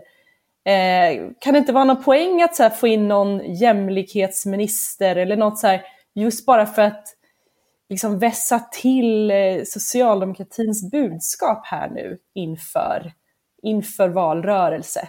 Eh, 0.65 1.31
kan 1.39 1.53
det 1.53 1.59
inte 1.59 1.73
vara 1.73 1.85
någon 1.85 2.03
poäng 2.03 2.43
att 2.43 2.59
här, 2.59 2.71
få 2.71 2.87
in 2.87 3.09
någon 3.09 3.55
jämlikhetsminister 3.55 5.17
eller 5.17 5.37
något 5.37 5.59
så 5.59 5.67
här, 5.67 5.83
just 6.15 6.47
bara 6.47 6.67
för 6.67 6.83
att 6.83 7.05
liksom 7.93 8.19
vässa 8.19 8.59
till 8.59 9.31
eh, 9.31 9.63
socialdemokratins 9.65 10.91
budskap 10.91 11.67
här 11.67 11.91
nu 11.91 12.19
inför, 12.35 13.13
inför 13.63 14.09
valrörelse. 14.09 15.09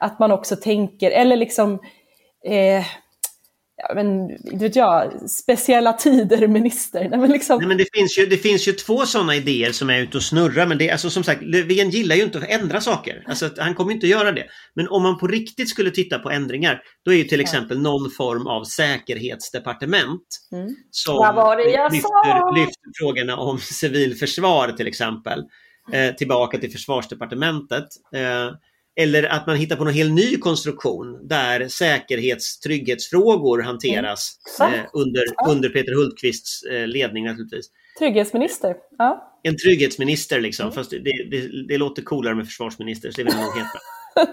Att 0.00 0.18
man 0.18 0.32
också 0.32 0.56
tänker, 0.56 1.10
eller 1.10 1.36
liksom, 1.36 1.78
eh, 2.44 2.84
ja, 3.78 3.94
men, 3.94 4.28
vet 4.58 4.76
jag, 4.76 5.12
speciella 5.30 5.92
tider-minister. 5.92 7.08
Nej, 7.10 7.18
men 7.18 7.30
liksom... 7.30 7.58
Nej, 7.58 7.68
men 7.68 7.76
det, 7.76 7.86
finns 7.92 8.18
ju, 8.18 8.26
det 8.26 8.36
finns 8.36 8.68
ju 8.68 8.72
två 8.72 9.06
sådana 9.06 9.34
idéer 9.34 9.72
som 9.72 9.90
är 9.90 10.00
ute 10.00 10.16
och 10.16 10.22
snurrar. 10.22 10.66
Men 10.66 10.78
det, 10.78 10.90
alltså, 10.90 11.10
som 11.10 11.24
sagt, 11.24 11.42
Löfven 11.42 11.90
gillar 11.90 12.16
ju 12.16 12.22
inte 12.22 12.38
att 12.38 12.48
ändra 12.48 12.80
saker. 12.80 13.24
Alltså, 13.26 13.50
han 13.58 13.74
kommer 13.74 13.92
inte 13.92 14.06
att 14.06 14.10
göra 14.10 14.32
det. 14.32 14.44
Men 14.74 14.88
om 14.88 15.02
man 15.02 15.18
på 15.18 15.26
riktigt 15.26 15.68
skulle 15.68 15.90
titta 15.90 16.18
på 16.18 16.30
ändringar, 16.30 16.80
då 17.04 17.12
är 17.12 17.16
ju 17.16 17.24
till 17.24 17.40
exempel 17.40 17.80
någon 17.82 18.10
form 18.10 18.46
av 18.46 18.64
säkerhetsdepartement 18.64 20.22
Mm. 20.52 20.74
som 20.90 21.14
lyfter, 21.92 22.54
lyfter 22.54 22.90
frågorna 22.98 23.36
om 23.36 23.58
civilförsvar 23.58 24.72
till 24.72 24.86
exempel 24.86 25.42
eh, 25.92 26.14
tillbaka 26.14 26.58
till 26.58 26.72
försvarsdepartementet. 26.72 27.86
Eh, 28.14 28.50
eller 28.98 29.22
att 29.22 29.46
man 29.46 29.56
hittar 29.56 29.76
på 29.76 29.84
någon 29.84 29.94
helt 29.94 30.12
ny 30.12 30.36
konstruktion 30.36 31.28
där 31.28 31.68
säkerhets 31.68 32.60
trygghetsfrågor 32.60 33.62
hanteras 33.62 34.36
Exakt. 34.46 34.74
eh, 34.74 34.80
under, 34.92 35.22
under 35.48 35.68
Peter 35.68 35.92
Hultqvists 35.94 36.62
eh, 36.62 36.86
ledning 36.86 37.24
naturligtvis. 37.24 37.66
Trygghetsminister. 37.98 38.74
Ja. 38.98 39.40
En 39.42 39.56
trygghetsminister 39.56 40.40
liksom, 40.40 40.64
Mm. 40.64 40.74
fast 40.74 40.90
det, 40.90 40.98
det, 41.30 41.66
det 41.68 41.78
låter 41.78 42.02
coolare 42.02 42.34
med 42.34 42.46
försvarsminister, 42.46 43.10
så 43.10 43.16
det 43.16 43.24
vill 43.24 43.34
nog 43.34 43.56
heta. 43.56 43.78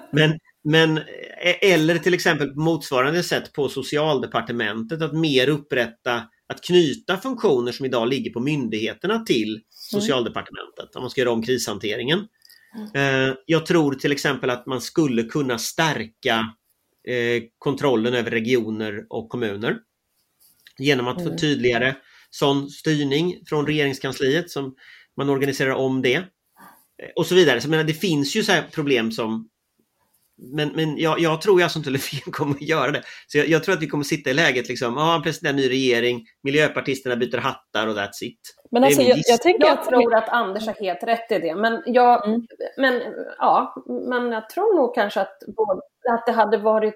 Men, 0.11 0.39
men, 0.63 0.97
eh, 0.97 1.73
eller 1.73 1.97
till 1.97 2.13
exempel 2.13 2.47
på 2.49 2.59
motsvarande 2.59 3.23
sätt 3.23 3.53
på 3.53 3.69
socialdepartementet 3.69 5.01
att 5.01 5.13
mer 5.13 5.49
upprätta, 5.49 6.15
att 6.53 6.61
knyta 6.63 7.17
funktioner 7.17 7.71
som 7.71 7.85
idag 7.85 8.07
ligger 8.09 8.31
på 8.31 8.39
myndigheterna 8.39 9.19
till 9.19 9.61
socialdepartementet 9.69 10.95
om 10.95 11.01
man 11.01 11.09
ska 11.09 11.21
göra 11.21 11.31
om 11.31 11.43
krishanteringen. 11.43 12.19
Eh, 12.93 13.33
Jag 13.45 13.65
tror 13.65 13.93
till 13.95 14.11
exempel 14.11 14.49
att 14.49 14.65
man 14.65 14.81
skulle 14.81 15.23
kunna 15.23 15.57
stärka 15.57 16.55
eh, 17.07 17.43
kontrollen 17.57 18.13
över 18.13 18.31
regioner 18.31 19.05
och 19.09 19.29
kommuner 19.29 19.77
genom 20.77 21.07
att 21.07 21.21
få 21.21 21.27
Mm. 21.27 21.37
tydligare 21.37 21.95
sån 22.29 22.69
styrning 22.69 23.35
från 23.49 23.67
regeringskansliet 23.67 24.49
som 24.49 24.75
man 25.17 25.29
organiserar 25.29 25.73
om 25.73 26.01
det. 26.01 26.15
Eh, 26.15 26.23
Och 27.15 27.25
så 27.25 27.35
vidare. 27.35 27.61
Så 27.61 27.65
jag 27.65 27.71
menar, 27.71 27.83
det 27.83 27.93
finns 27.93 28.35
ju 28.35 28.43
så 28.43 28.61
problem 28.71 29.11
som 29.11 29.49
men, 30.37 30.71
men 30.75 30.97
jag, 30.97 31.19
jag 31.19 31.41
tror 31.41 31.63
alltså 31.63 31.79
inte 31.79 31.89
Löfven 31.89 32.31
kommer 32.31 32.55
att 32.55 32.61
göra 32.61 32.91
det. 32.91 33.01
Så 33.27 33.37
jag, 33.37 33.47
jag 33.47 33.63
tror 33.63 33.75
att 33.75 33.81
vi 33.81 33.87
kommer 33.87 34.03
sitta 34.03 34.29
i 34.29 34.33
läget 34.33 34.69
liksom, 34.69 34.93
ja, 34.97 35.03
han 35.03 35.23
presenterar 35.23 35.49
en 35.49 35.55
ny 35.55 35.69
regering, 35.69 36.21
miljöpartisterna 36.43 37.15
byter 37.15 37.37
hattar 37.37 37.87
och 37.87 37.95
that's 37.95 38.21
it. 38.23 38.39
Men 38.71 38.83
alltså, 38.83 39.01
jag, 39.01 39.17
jag 39.27 39.41
tänker 39.41 39.67
Jag 39.67 39.77
att... 39.79 39.85
tror 39.89 40.15
att 40.15 40.29
Anders 40.29 40.67
har 40.67 40.73
helt 40.73 41.03
rätt 41.03 41.31
i 41.31 41.39
det. 41.39 41.55
Men 41.55 41.83
jag, 41.85 42.27
Mm. 42.27 42.41
men, 42.77 43.01
ja, 43.37 43.73
men 44.09 44.31
jag 44.31 44.49
tror 44.49 44.75
nog 44.75 44.95
kanske 44.95 45.21
att, 45.21 45.37
både- 45.57 45.81
att 46.13 46.25
det 46.25 46.31
hade 46.31 46.57
varit 46.57 46.95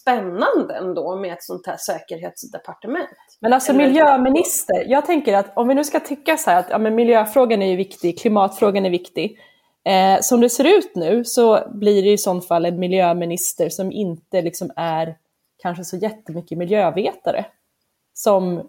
spännande 0.00 0.74
ändå 0.74 1.16
med 1.16 1.32
ett 1.32 1.42
sånt 1.42 1.66
här 1.66 1.76
säkerhetsdepartement. 1.76 3.08
Men 3.40 3.52
alltså 3.52 3.72
Eller- 3.72 3.86
miljöminister, 3.86 4.84
jag 4.86 5.06
tänker 5.06 5.34
att 5.36 5.52
om 5.56 5.68
vi 5.68 5.74
nu 5.74 5.84
ska 5.84 6.00
tycka 6.00 6.36
så 6.36 6.50
här 6.50 6.58
att 6.58 6.66
ja, 6.70 6.78
men 6.78 6.94
miljöfrågan 6.94 7.62
är 7.62 7.70
ju 7.70 7.76
viktig, 7.76 8.18
klimatfrågan 8.20 8.86
är 8.86 8.90
viktig. 8.90 9.38
Eh, 9.84 10.20
som 10.20 10.40
det 10.40 10.50
ser 10.50 10.64
ut 10.78 10.94
nu 10.94 11.24
så 11.24 11.68
blir 11.74 12.02
det 12.02 12.12
i 12.12 12.18
sånt 12.18 12.48
fall 12.48 12.64
en 12.64 12.78
miljöminister 12.78 13.68
som 13.68 13.92
inte 13.92 14.42
liksom 14.42 14.70
är 14.76 15.16
kanske 15.62 15.84
så 15.84 15.96
jättemycket 15.96 16.58
miljövetare. 16.58 17.46
Som 18.14 18.68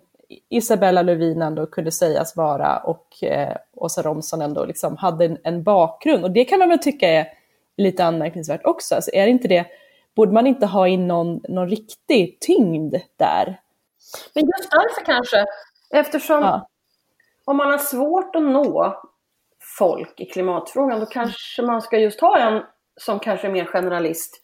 Isabella 0.49 1.01
Lövin 1.01 1.41
ändå 1.41 1.65
kunde 1.65 1.91
sägas 1.91 2.35
vara 2.35 2.77
och 2.77 3.23
eh, 3.23 3.55
Åsa 3.75 4.01
Romson 4.01 4.41
ändå 4.41 4.65
liksom 4.65 4.97
hade 4.97 5.25
en, 5.25 5.37
en 5.43 5.63
bakgrund. 5.63 6.23
Och 6.23 6.31
det 6.31 6.45
kan 6.45 6.59
man 6.59 6.69
väl 6.69 6.79
tycka 6.79 7.09
är 7.09 7.27
lite 7.77 8.05
anmärkningsvärt 8.05 8.65
också. 8.65 8.95
Alltså 8.95 9.11
är 9.13 9.25
det 9.25 9.31
inte 9.31 9.47
det, 9.47 9.65
borde 10.15 10.31
man 10.31 10.47
inte 10.47 10.65
ha 10.65 10.87
in 10.87 11.07
någon, 11.07 11.41
någon 11.49 11.69
riktig 11.69 12.39
tyngd 12.39 12.95
där? 13.17 13.59
Men 14.35 14.43
just 14.45 14.71
därför 14.71 15.05
kanske, 15.05 15.45
eftersom 15.93 16.41
Ja. 16.41 16.67
om 17.45 17.57
man 17.57 17.71
har 17.71 17.77
svårt 17.77 18.35
att 18.35 18.43
nå 18.43 19.01
folk 19.77 20.19
i 20.19 20.25
klimatfrågan, 20.25 20.99
då 20.99 21.05
kanske 21.05 21.61
man 21.61 21.81
ska 21.81 21.99
just 21.99 22.21
ha 22.21 22.37
en 22.37 22.63
som 22.97 23.19
kanske 23.19 23.47
är 23.47 23.51
mer 23.51 23.65
generalist, 23.65 24.41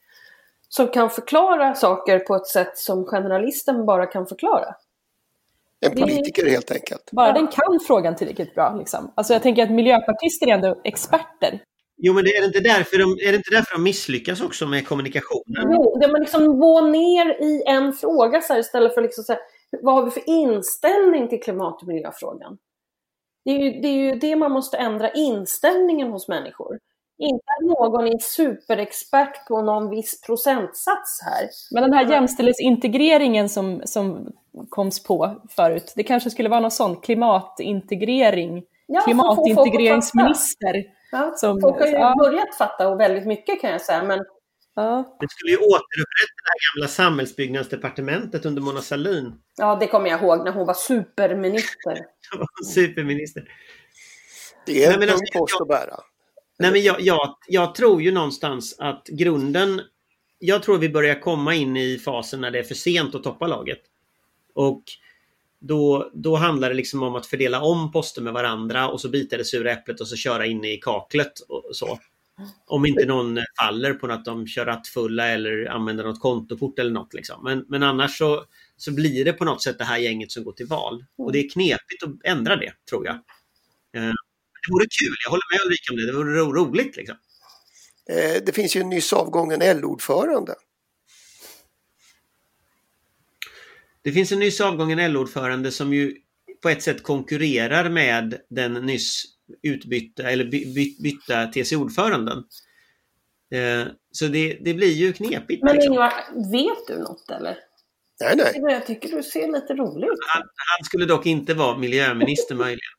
som 0.69 0.87
kan 0.87 1.09
förklara 1.09 1.75
saker 1.75 2.19
på 2.19 2.35
ett 2.35 2.47
sätt 2.47 2.77
som 2.77 3.05
generalisten 3.05 3.85
bara 3.85 4.05
kan 4.05 4.27
förklara. 4.27 4.75
En 5.79 5.91
politiker 5.91 6.49
helt 6.49 6.71
enkelt. 6.71 7.11
Bara 7.11 7.33
den 7.33 7.47
kan 7.47 7.79
frågan 7.87 8.15
tillräckligt 8.15 8.55
bra. 8.55 8.75
Liksom. 8.79 9.13
Alltså 9.15 9.33
jag 9.33 9.43
tänker 9.43 9.63
att 9.63 9.71
miljöpartister 9.71 10.47
är 10.47 10.51
ändå 10.51 10.81
experter. 10.83 11.59
Jo, 11.97 12.13
men 12.13 12.23
det 12.23 12.29
är, 12.29 12.41
det 12.41 12.47
inte 12.47 12.59
därför 12.59 12.97
de, 12.97 13.27
är 13.27 13.31
det 13.31 13.37
inte 13.37 13.51
därför 13.51 13.75
de 13.75 13.83
misslyckas 13.83 14.41
också 14.41 14.67
med 14.67 14.87
kommunikationen? 14.87 15.63
Jo, 15.73 15.97
det 16.01 16.07
man 16.07 16.21
liksom 16.21 16.59
gå 16.59 16.81
ner 16.81 17.43
i 17.43 17.63
en 17.67 17.93
fråga 17.93 18.41
så 18.41 18.53
här, 18.53 18.59
istället 18.59 18.93
för 18.93 19.01
liksom 19.01 19.23
så 19.23 19.33
här, 19.33 19.41
vad 19.81 19.95
har 19.95 20.05
vi 20.05 20.11
för 20.11 20.23
inställning 20.25 21.27
till 21.29 21.41
klimat 21.41 21.81
och 21.81 21.87
miljöfrågan? 21.87 22.57
Det 23.47 23.51
är, 23.53 23.59
ju, 23.59 23.81
det 23.81 23.87
är 23.87 23.93
ju 23.93 24.11
det 24.11 24.35
man 24.35 24.51
måste 24.51 24.77
ändra, 24.77 25.11
inställningen 25.11 26.11
hos 26.11 26.27
människor. 26.27 26.79
Inte 27.17 27.43
att 27.59 27.65
någon 27.65 28.07
är 28.07 28.17
superexpert 28.19 29.47
på 29.47 29.61
någon 29.61 29.89
viss 29.89 30.21
procentsats 30.21 31.21
här. 31.25 31.49
Men 31.71 31.83
den 31.83 31.93
här 31.93 32.11
jämställdhetsintegreringen 32.11 33.49
som, 33.49 33.81
som 33.85 34.33
koms 34.69 35.03
på 35.03 35.41
förut, 35.49 35.93
det 35.95 36.03
kanske 36.03 36.29
skulle 36.29 36.49
vara 36.49 36.59
någon 36.59 36.71
sån 36.71 36.95
klimatintegrering, 37.01 38.63
Ja, 38.85 39.01
klimatintegreringsminister. 39.01 40.83
Ja, 41.11 41.33
Som- 41.35 41.61
folk 41.61 41.79
har 41.79 41.87
ju 41.87 41.93
ja. 41.93 42.15
börjat 42.19 42.55
fatta 42.57 42.87
och 42.89 42.99
väldigt 42.99 43.27
mycket 43.27 43.61
kan 43.61 43.71
jag 43.71 43.81
säga, 43.81 44.03
men 44.03 44.19
Ja. 44.79 45.17
Det 45.19 45.27
skulle 45.31 45.51
ju 45.51 45.57
återupprätta 45.57 46.37
det 46.43 46.49
här 46.51 46.75
gamla 46.75 46.87
samhällsbyggnadsdepartementet 46.87 48.45
under 48.45 48.61
Mona 48.61 48.81
Sahlin. 48.81 49.33
ja, 49.57 49.75
det 49.75 49.87
kommer 49.87 50.09
jag 50.09 50.21
ihåg 50.21 50.45
när 50.45 50.51
hon 50.51 50.67
var 50.67 50.73
superminister. 50.73 51.97
Superminister. 52.73 53.51
Det 54.65 54.83
är 54.85 54.87
Nej, 54.87 54.93
en 54.95 54.99
tung 55.01 55.09
alltså, 55.09 55.39
post 55.39 55.55
jag- 55.59 55.61
att 55.61 55.67
bära. 55.67 55.99
Nej, 56.59 56.71
men 56.71 56.81
jag, 56.83 57.01
jag, 57.01 57.35
jag 57.47 57.75
tror 57.75 58.01
ju 58.01 58.11
någonstans 58.11 58.75
att 58.79 59.07
grunden... 59.07 59.81
Jag 60.39 60.63
tror 60.63 60.77
vi 60.77 60.89
börjar 60.89 61.19
komma 61.21 61.55
in 61.55 61.77
i 61.77 61.97
fasen 61.97 62.41
när 62.41 62.51
det 62.51 62.59
är 62.59 62.63
för 62.63 62.75
sent 62.75 63.15
att 63.15 63.23
toppa 63.23 63.47
laget. 63.47 63.79
Och 64.53 64.83
då, 65.59 66.11
då 66.13 66.35
handlar 66.35 66.69
det 66.69 66.75
liksom 66.75 67.03
om 67.03 67.15
att 67.15 67.25
fördela 67.25 67.61
om 67.61 67.91
poster 67.91 68.21
med 68.21 68.33
varandra 68.33 68.89
och 68.89 69.01
så 69.01 69.09
bita 69.09 69.37
det 69.37 69.45
sura 69.45 69.71
äpplet 69.71 70.01
och 70.01 70.07
så 70.07 70.15
köra 70.15 70.45
in 70.45 70.65
i 70.65 70.77
kaklet 70.77 71.39
och 71.39 71.69
så. 71.75 71.99
Om 72.65 72.85
inte 72.85 73.05
någon 73.05 73.39
faller 73.59 73.93
på 73.93 74.07
att 74.07 74.25
de 74.25 74.47
kör 74.47 74.65
rattfulla 74.65 75.27
eller 75.27 75.65
använder 75.65 76.03
något 76.03 76.21
kontokort 76.21 76.79
eller 76.79 76.91
något. 76.91 77.13
Liksom. 77.13 77.43
Men, 77.43 77.65
men 77.67 77.83
annars 77.83 78.17
så, 78.17 78.45
så 78.77 78.91
blir 78.91 79.25
det 79.25 79.33
på 79.33 79.45
något 79.45 79.63
sätt 79.63 79.77
det 79.77 79.83
här 79.83 79.97
gänget 79.97 80.31
som 80.31 80.43
går 80.43 80.53
till 80.53 80.65
val. 80.67 81.05
Och 81.17 81.31
det 81.31 81.39
är 81.39 81.49
knepigt 81.49 82.03
att 82.03 82.09
ändra 82.23 82.55
det, 82.55 82.73
tror 82.89 83.05
jag. 83.05 83.15
Eh, 83.95 84.11
Det 84.67 84.71
vore 84.71 84.85
kul, 84.85 85.15
jag 85.23 85.29
håller 85.29 85.53
med 85.53 85.65
Ulrika 85.65 85.91
om 85.93 85.97
det. 85.97 86.05
Det 86.05 86.17
vore 86.17 86.39
ro- 86.39 86.53
roligt. 86.53 86.95
Liksom. 86.97 87.15
Eh, 88.09 88.43
Det 88.45 88.51
finns 88.55 88.75
ju 88.75 88.81
en 88.81 88.89
nyss 88.89 89.13
avgången 89.13 89.59
LO-ordförande. 89.81 90.55
Det 94.01 94.11
finns 94.11 94.31
en 94.31 94.39
nyss 94.39 94.61
avgången 94.61 95.13
LO-ordförande 95.13 95.71
som 95.71 95.93
ju 95.93 96.15
på 96.61 96.69
ett 96.69 96.83
sätt 96.83 97.03
konkurrerar 97.03 97.89
med 97.89 98.37
den 98.49 98.73
nyss 98.73 99.23
utbytta 99.63 100.23
eller 100.31 100.45
by, 100.45 100.73
by, 100.75 100.95
bytta 101.03 101.45
TCO-ordföranden. 101.45 102.37
Eh, 103.53 103.87
så 104.11 104.25
det, 104.25 104.57
det 104.61 104.73
blir 104.73 104.91
ju 104.93 105.13
knepigt. 105.13 105.63
Men 105.63 105.75
liksom. 105.75 105.93
Ingvar, 105.93 106.13
vet 106.51 106.87
du 106.87 106.97
något 106.99 107.31
eller? 107.31 107.57
Nej, 108.21 108.35
nej. 108.35 108.71
Jag 108.73 108.85
tycker 108.85 109.09
du 109.09 109.23
ser 109.23 109.47
lite 109.51 109.73
rolig 109.73 110.07
ut. 110.07 110.17
han, 110.27 110.41
han 110.41 110.85
skulle 110.85 111.05
dock 111.05 111.25
inte 111.25 111.53
vara 111.53 111.77
miljöminister 111.77 112.55
möjligen. 112.55 112.91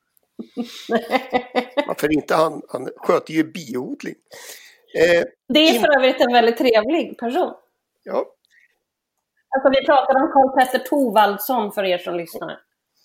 Varför 1.87 2.13
inte? 2.13 2.35
Han, 2.35 2.63
han 2.69 2.89
sköter 2.97 3.33
ju 3.35 3.45
biodling. 3.45 4.15
Eh, 4.95 5.25
Det 5.49 5.69
är 5.69 5.81
för 5.81 5.97
övrigt 5.99 6.21
en 6.21 6.33
väldigt 6.33 6.57
trevlig 6.59 7.19
person. 7.19 7.55
ja, 8.05 8.27
Alltså 9.57 9.71
vi 9.81 9.87
pratar 9.87 10.15
om 10.23 10.33
Karl 10.33 10.59
Petter 10.59 10.79
Thorwaldsson 10.79 11.73
för 11.73 11.85
er 11.85 11.99
som 11.99 12.15
lyssnar. 12.17 12.61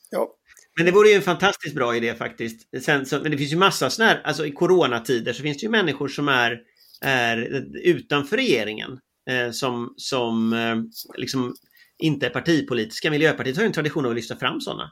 ja. 0.10 0.36
Men 0.76 0.86
det 0.86 0.92
vore 0.92 1.10
ju 1.10 1.16
en 1.16 1.22
fantastiskt 1.22 1.76
bra 1.76 1.96
idé 1.96 2.16
faktiskt. 2.16 2.84
Sen, 2.84 3.06
så, 3.06 3.20
men 3.20 3.32
det 3.32 3.38
finns 3.38 3.54
ju 3.54 3.58
massa 3.58 3.90
sådana 3.90 4.12
här, 4.12 4.22
alltså 4.24 4.46
i 4.46 4.52
coronatider 4.52 5.34
så 5.34 5.44
finns 5.44 5.58
det 5.58 5.64
ju 5.64 5.70
människor 5.70 6.08
som 6.08 6.28
är, 6.28 6.60
är 7.02 7.38
utanför 7.84 8.38
regeringen. 8.38 9.00
Eh, 9.30 9.52
som 9.52 9.94
som 9.98 10.54
eh, 10.54 10.76
liksom 11.18 11.56
inte 11.98 12.26
är 12.26 12.30
partipolitiska. 12.30 13.12
Miljöpartiet 13.12 13.56
har 13.56 13.64
ju 13.64 13.68
en 13.68 13.74
tradition 13.74 14.06
av 14.06 14.12
att 14.12 14.16
lyfta 14.16 14.36
fram 14.36 14.62
sådana. 14.62 14.92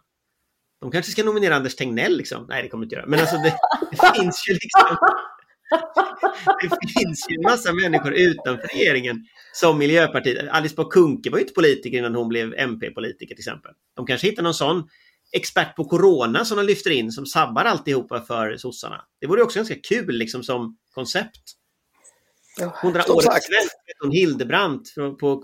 De 0.82 0.92
kanske 0.92 1.12
ska 1.12 1.24
nominera 1.24 1.56
Anders 1.56 1.76
Tegnell 1.76 2.18
liksom. 2.18 2.46
Nej, 2.50 2.64
det 2.64 2.70
kommer 2.70 2.84
inte 2.86 2.96
göra. 2.96 3.06
Men 3.08 3.20
alltså 3.20 3.36
det, 3.38 3.58
det 3.92 4.12
finns 4.16 4.50
ju 4.50 4.54
liksom... 4.54 4.98
Det 6.62 6.88
finns 7.00 7.26
ju 7.30 7.36
en 7.36 7.42
massa 7.42 7.74
människor 7.74 8.14
utanför 8.14 8.68
regeringen 8.68 9.26
som 9.54 9.78
Miljöpartiet. 9.78 10.50
Alice 10.50 10.76
Bah 10.76 10.90
Kuhnke 10.90 11.30
var 11.30 11.38
ju 11.38 11.42
inte 11.42 11.54
politiker 11.54 11.98
innan 11.98 12.16
hon 12.16 12.30
blev 12.30 12.54
MP-politiker 12.54 13.36
till 13.36 13.42
exempel. 13.42 13.72
De 13.96 14.06
kanske 14.06 14.28
hittar 14.28 14.44
någon 14.44 14.54
sån 14.54 14.84
expert 15.32 15.76
på 15.76 15.86
corona 15.86 16.46
som 16.46 16.58
de 16.58 16.64
lyfter 16.64 16.90
in 16.92 17.12
som 17.12 17.26
sabbar 17.26 17.66
alltihopa 17.66 18.22
för 18.22 18.58
sossarna. 18.58 19.06
Det 19.20 19.28
vore 19.28 19.44
också 19.44 19.60
ganska 19.60 19.76
kul 19.76 20.16
liksom 20.16 20.44
som 20.44 20.78
koncept. 20.94 21.42
Drar 22.58 23.02
Som 23.02 23.16
årets 23.16 23.26
sagt. 23.26 23.46
svensk, 23.46 23.76
hon 24.00 24.12
Hildebrandt 24.12 24.96
på 25.20 25.44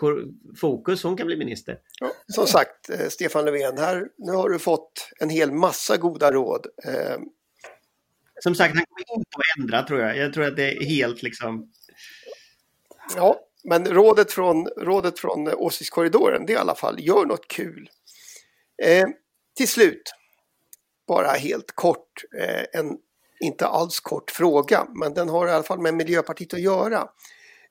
Fokus, 0.58 1.04
hon 1.04 1.17
kan 1.17 1.28
bli 1.28 1.38
minister. 1.38 1.80
Ja, 2.00 2.12
som 2.28 2.47
sagt, 2.47 2.89
eh, 2.89 3.08
Stefan 3.08 3.45
Löfven, 3.45 3.78
här, 3.78 4.08
nu 4.17 4.32
har 4.32 4.50
du 4.50 4.60
fått 4.60 5.10
en 5.19 5.30
hel 5.30 5.52
massa 5.52 5.97
goda 5.97 6.32
råd. 6.32 6.67
Eh, 6.86 7.17
Som 8.43 8.56
sagt, 8.56 8.76
han 8.76 8.86
kommer 8.86 9.19
inte 9.19 9.30
att 9.38 9.60
ändra 9.60 9.84
tror 9.84 10.00
jag. 10.00 10.17
Jag 10.17 10.34
tror 10.34 10.45
att 10.45 10.56
det 10.56 10.78
är 10.78 10.84
helt 10.86 11.23
liksom... 11.23 11.71
Ja, 13.15 13.39
men 13.63 13.86
rådet 13.86 14.32
från, 14.32 14.67
rådet 14.67 15.19
från 15.19 15.47
eh, 15.47 15.54
Åsiktskorridoren 15.58 16.45
det 16.45 16.54
är 16.54 16.58
i 16.58 16.60
alla 16.60 16.76
fall, 16.76 17.00
gör 17.00 17.26
något 17.26 17.47
kul. 17.47 17.89
Eh, 18.84 19.08
till 19.57 19.67
slut, 19.67 20.11
bara 21.07 21.27
helt 21.27 21.71
kort, 21.75 22.23
eh, 22.39 22.79
en 22.79 22.97
inte 23.39 23.67
alls 23.67 23.99
kort 23.99 24.31
fråga, 24.31 24.87
men 24.95 25.13
den 25.13 25.29
har 25.29 25.47
i 25.47 25.51
alla 25.51 25.63
fall 25.63 25.79
med 25.81 25.93
Miljöpartiet 25.93 26.53
att 26.53 26.61
göra. 26.61 27.07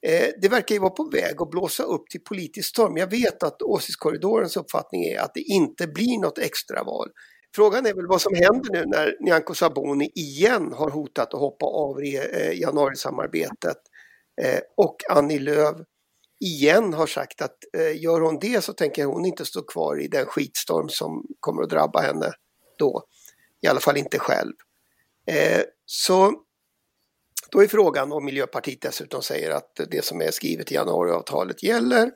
Eh, 0.03 0.29
det 0.43 0.49
verkar 0.49 0.75
ju 0.75 0.81
vara 0.81 0.91
på 0.91 1.05
väg 1.05 1.43
att 1.43 1.51
blåsa 1.51 1.83
upp 1.83 2.09
till 2.11 2.21
politisk 2.21 2.69
storm. 2.69 2.97
Jag 2.97 3.11
vet 3.11 3.43
att 3.43 3.63
Åsiktskorridorens 3.63 4.57
uppfattning 4.57 5.05
är 5.05 5.21
att 5.21 5.35
det 5.35 5.41
inte 5.41 5.87
blir 5.87 6.19
något 6.19 6.39
extraval. 6.39 7.09
Frågan 7.57 7.87
är 7.87 7.95
väl 7.95 8.07
vad 8.07 8.21
som 8.21 8.35
händer 8.35 8.73
nu 8.73 8.85
när 8.87 9.17
Nyamko 9.21 9.55
Sabuni 9.55 10.11
igen 10.15 10.73
har 10.73 10.91
hotat 10.91 11.35
att 11.35 11.41
hoppa 11.41 11.67
av 11.67 12.01
eh, 12.01 12.61
januarisamarbetet 12.61 13.77
eh, 14.43 14.61
och 14.77 14.97
Annie 15.11 15.39
Lööf 15.39 15.77
igen 16.41 16.95
har 16.95 17.07
sagt 17.07 17.43
att 17.43 17.57
eh, 17.77 18.03
gör 18.03 18.21
hon 18.21 18.39
det 18.39 18.65
så 18.65 18.73
tänker 18.73 19.05
hon 19.05 19.27
inte 19.27 19.45
stå 19.45 19.63
kvar 19.63 20.01
i 20.01 20.09
den 20.09 20.27
skitstorm 20.27 20.89
som 20.89 21.27
kommer 21.41 21.63
att 21.63 21.71
drabba 21.71 22.01
henne 22.01 22.33
då. 22.79 23.03
I 23.63 23.67
alla 23.67 23.81
fall 23.81 23.97
inte 23.97 24.19
själv. 24.19 24.53
Eh, 25.27 25.63
så 25.87 26.35
då 27.51 27.63
är 27.63 27.67
frågan 27.67 28.13
om 28.13 28.25
Miljöpartiet 28.25 28.81
dessutom 28.81 29.23
säger 29.23 29.51
att 29.51 29.81
det 29.91 30.05
som 30.05 30.21
är 30.21 30.31
skrivet 30.31 30.73
i 30.73 30.75
januariavtalet 30.75 31.63
gäller. 31.63 32.11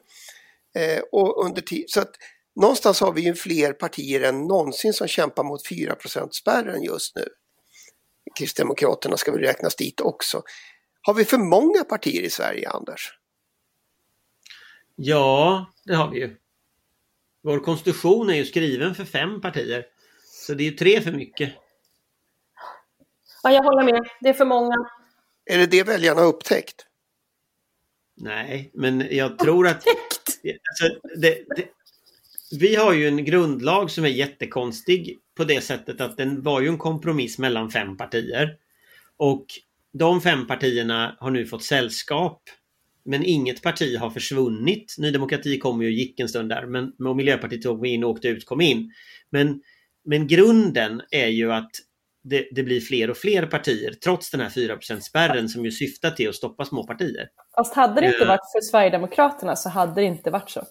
Eh, 0.75 1.03
och 1.13 1.45
under 1.45 1.65
så 1.87 2.01
att 2.01 2.13
någonstans 2.61 3.01
har 3.01 3.13
vi 3.13 3.21
ju 3.21 3.35
fler 3.35 3.73
partier 3.73 4.21
än 4.21 4.41
någonsin 4.41 4.93
som 4.93 5.09
kämpar 5.09 5.45
mot 5.45 5.69
4 5.69 5.97
spärren 6.31 6.83
just 6.83 7.17
nu. 7.17 7.29
Kristdemokraterna 8.39 9.17
ska 9.17 9.33
väl 9.33 9.41
räknas 9.41 9.77
dit 9.77 10.01
också. 10.01 10.43
Har 11.03 11.15
vi 11.15 11.25
för 11.25 11.39
många 11.39 11.85
partier 11.85 12.23
i 12.23 12.31
Sverige, 12.31 12.71
Anders? 12.71 13.20
Ja, 15.03 15.67
det 15.85 15.95
har 15.95 16.11
vi 16.11 16.19
ju. 16.19 16.37
Vår 17.43 17.59
konstitution 17.59 18.31
är 18.31 18.35
ju 18.35 18.45
skriven 18.45 18.95
för 18.95 19.05
fem 19.05 19.41
partier. 19.41 19.87
Så 20.25 20.55
det 20.55 20.63
är 20.63 20.71
ju 20.71 20.77
tre 20.77 21.01
för 21.01 21.13
mycket. 21.13 21.53
Ja, 23.43 23.53
jag 23.53 23.63
håller 23.63 23.85
med. 23.85 24.09
Det 24.21 24.29
är 24.29 24.33
för 24.33 24.45
många. 24.45 24.75
Är 25.45 25.59
det 25.59 25.67
det 25.67 25.83
väljarna 25.83 26.21
har 26.21 26.29
upptäckt? 26.29 26.87
Nej, 28.17 28.71
men 28.75 29.07
jag 29.11 29.39
tror 29.39 29.67
att... 29.67 29.85
Alltså, 30.71 31.01
det, 31.17 31.45
det, 31.57 31.65
vi 32.61 32.77
har 32.77 32.93
ju 32.93 33.09
en 33.09 33.25
grundlag 33.25 33.91
som 33.91 34.05
är 34.05 34.09
jättekonstig 34.09 35.19
på 35.35 35.45
det 35.45 35.61
sättet 35.61 36.01
att 36.01 36.17
den 36.17 36.43
var 36.43 36.61
ju 36.61 36.69
en 36.69 36.79
kompromiss 36.79 37.39
mellan 37.39 37.71
fem 37.71 37.97
partier. 37.97 38.57
Och 39.17 39.47
de 39.93 40.21
fem 40.21 40.47
partierna 40.47 41.17
har 41.21 41.31
nu 41.31 41.47
fått 41.47 41.65
sällskap. 41.65 42.43
Men 43.05 43.25
inget 43.25 43.63
parti 43.63 43.97
har 43.99 44.11
försvunnit. 44.11 44.95
Ny 44.99 45.11
Demokrati 45.11 45.59
kom 45.59 45.83
ju 45.83 45.89
och 45.89 45.93
gick 45.93 46.21
en 46.21 46.29
stund 46.29 46.49
där. 46.49 46.67
Men 46.67 46.93
och 47.07 47.17
Miljöpartiet 47.17 47.63
tog 47.63 47.87
in, 47.87 48.05
åkte 48.05 48.29
ut, 48.29 48.45
kom 48.47 48.61
in. 48.61 48.93
Men, 49.31 49.63
men 50.05 50.27
grunden 50.27 51.03
är 51.11 51.27
ju 51.27 51.53
att 51.53 51.71
det, 52.23 52.49
det 52.53 52.63
blir 52.63 52.81
fler 52.81 53.11
och 53.11 53.17
fler 53.17 53.47
partier 53.47 53.93
trots 54.05 54.31
den 54.31 54.41
här 54.41 54.49
4% 54.49 55.01
spärren 55.01 55.49
som 55.49 55.65
ju 55.65 55.71
syftar 55.71 56.11
till 56.11 56.29
att 56.29 56.35
stoppa 56.35 56.65
små 56.65 56.87
partier. 56.87 57.29
Fast 57.55 57.75
hade 57.75 58.01
det 58.01 58.07
inte 58.07 58.19
Ja. 58.21 58.27
varit 58.29 58.53
för 58.53 58.61
Sverigedemokraterna 58.61 59.57
så 59.57 59.69
hade 59.69 59.95
det 59.95 60.05
inte 60.05 60.31
varit 60.31 60.51
så. 60.51 60.65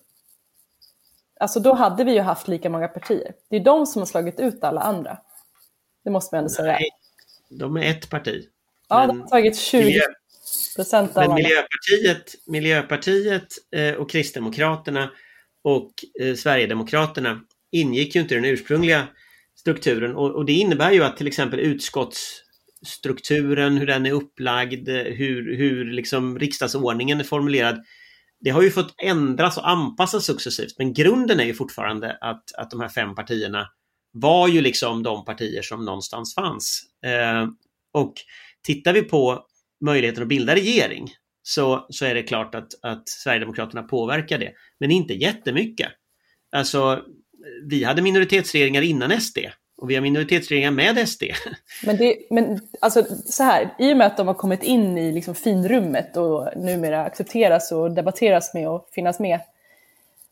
Alltså 1.40 1.60
då 1.60 1.74
hade 1.74 2.04
vi 2.04 2.14
ju 2.14 2.20
haft 2.20 2.48
lika 2.48 2.70
många 2.70 2.88
partier. 2.88 3.34
Det 3.50 3.56
är 3.56 3.64
de 3.64 3.86
som 3.86 4.02
har 4.02 4.06
slagit 4.06 4.40
ut 4.40 4.64
alla 4.64 4.82
andra. 4.82 5.18
Det 6.04 6.10
måste 6.10 6.36
man 6.36 6.40
ändå 6.40 6.50
säga. 6.50 6.72
Nej, 6.72 6.90
de 7.50 7.78
är 7.78 7.82
ett 7.92 8.10
parti. 8.10 8.46
Ja, 8.90 9.08
de 9.08 9.22
har 9.22 9.28
tagit 9.28 9.58
20 9.58 9.84
Miljö, 9.84 10.02
procent 10.76 11.18
av 11.18 11.28
men. 11.28 11.36
Miljöpartiet, 11.36 12.36
Miljöpartiet 12.48 13.48
eh, 13.76 13.94
och 13.94 14.12
Kristdemokraterna 14.12 15.12
och 15.64 15.92
eh, 16.22 16.36
Sverigedemokraterna 16.36 17.42
ingick 17.72 18.16
ju 18.16 18.22
inte 18.22 18.34
i 18.34 18.38
den 18.38 18.46
ursprungliga 18.46 19.08
strukturen 19.56 20.16
och, 20.16 20.36
och 20.36 20.46
det 20.46 20.54
innebär 20.54 20.92
ju 20.92 21.04
att 21.04 21.18
till 21.18 21.28
exempel 21.28 21.60
utskottsstrukturen, 21.60 23.78
hur 23.78 23.88
den 23.88 24.06
är 24.06 24.12
upplagd, 24.12 24.90
hur, 24.90 25.58
hur 25.58 25.86
liksom 25.86 26.40
riksdagsordningen 26.40 27.20
är 27.20 27.24
formulerad. 27.24 27.84
Det 28.40 28.50
har 28.50 28.62
ju 28.62 28.72
fått 28.72 28.94
ändras 29.04 29.58
och 29.58 29.70
anpassas 29.70 30.26
successivt 30.26 30.78
men 30.78 30.94
grunden 30.94 31.40
är 31.40 31.46
ju 31.46 31.54
fortfarande 31.54 32.18
att, 32.22 32.56
att 32.58 32.72
de 32.72 32.80
här 32.80 32.90
fem 32.90 33.16
partierna 33.16 33.68
var 34.12 34.48
ju 34.48 34.62
liksom 34.62 35.04
de 35.04 35.26
partier 35.26 35.62
som 35.62 35.86
någonstans 35.86 36.36
fanns. 36.36 36.84
Eh, 37.06 37.48
och 37.94 38.14
tittar 38.64 38.94
vi 38.94 39.02
på 39.02 39.46
möjligheten 39.82 40.24
att 40.24 40.30
bilda 40.30 40.56
regering 40.56 41.08
så, 41.44 41.86
så 41.90 42.06
är 42.06 42.16
det 42.16 42.24
klart 42.24 42.56
att, 42.56 42.68
att 42.82 43.10
Sverigedemokraterna 43.10 43.84
påverkar 43.84 44.38
det. 44.38 44.52
Men 44.80 44.92
inte 44.92 45.14
jättemycket. 45.14 45.88
Alltså, 46.52 47.04
vi 47.70 47.84
hade 47.84 48.02
minoritetsregeringar 48.02 48.82
innan 48.82 49.22
SD 49.22 49.38
och 49.82 49.90
vi 49.90 49.96
har 49.96 50.02
minoritetsregeringar 50.02 50.72
med 50.72 51.10
SD. 51.10 51.24
Men, 51.86 51.98
det, 51.98 52.18
men 52.30 52.60
alltså, 52.80 53.04
så 53.26 53.44
här, 53.44 53.76
i 53.80 53.94
och 53.94 53.98
med 53.98 54.08
att 54.08 54.18
de 54.18 54.28
har 54.28 54.34
kommit 54.34 54.64
in 54.64 54.98
i 54.98 55.12
liksom 55.12 55.36
finrummet 55.36 56.18
och 56.18 56.50
numera 56.56 57.04
accepteras 57.04 57.72
och 57.72 57.92
debatteras 57.92 58.54
med 58.54 58.70
och 58.70 58.90
finnas 58.92 59.20
med, 59.20 59.40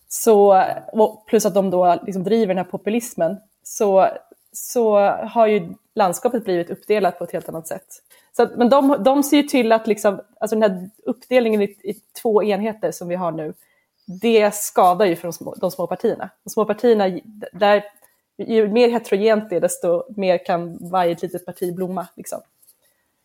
så, 0.10 0.64
plus 1.28 1.46
att 1.46 1.54
de 1.54 1.70
då 1.70 2.00
liksom 2.06 2.24
driver 2.24 2.48
den 2.48 2.58
här 2.58 2.72
populismen, 2.72 3.38
så, 3.64 4.08
så 4.52 5.00
har 5.10 5.48
ju 5.48 5.74
landskapet 5.96 6.46
blivit 6.46 6.70
uppdelat 6.70 7.18
på 7.18 7.24
ett 7.24 7.32
helt 7.32 7.50
annat 7.50 7.68
sätt. 7.68 7.88
Så 8.38 8.44
att, 8.44 8.58
men 8.58 8.70
de, 8.70 9.04
de 9.04 9.24
ser 9.24 9.38
ju 9.38 9.44
till 9.44 9.72
att 9.72 9.88
liksom, 9.88 10.22
alltså 10.40 10.56
den 10.56 10.72
här 10.72 10.90
uppdelningen 11.06 11.62
i, 11.62 11.66
i 11.66 12.02
två 12.22 12.44
enheter 12.44 12.92
som 12.92 13.08
vi 13.08 13.16
har 13.16 13.32
nu, 13.32 13.54
det 14.06 14.56
skadar 14.56 15.06
ju 15.06 15.16
för 15.16 15.28
de 15.28 15.34
små, 15.34 15.56
de 15.56 15.72
små 15.72 15.88
partierna. 15.88 16.30
De 16.44 16.50
små 16.50 16.66
partierna, 16.66 17.20
där, 17.54 17.84
ju 18.38 18.68
mer 18.68 18.90
heterogent 18.90 19.50
det 19.50 19.56
är, 19.56 19.62
desto 19.62 20.04
mer 20.10 20.46
kan 20.46 20.90
varje 20.90 21.18
litet 21.22 21.46
parti 21.46 21.76
blomma. 21.76 22.08
Liksom. 22.16 22.42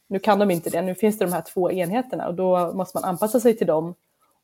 Nu 0.09 0.19
kan 0.19 0.39
de 0.39 0.51
inte 0.51 0.71
det, 0.71 0.83
nu 0.83 0.95
finns 0.95 1.19
det 1.19 1.25
de 1.25 1.33
här 1.33 1.45
två 1.53 1.73
enheterna 1.73 2.29
och 2.29 2.35
då 2.35 2.73
måste 2.73 2.97
man 2.97 3.05
anpassa 3.05 3.41
sig 3.41 3.57
till 3.57 3.67
dem. 3.67 3.95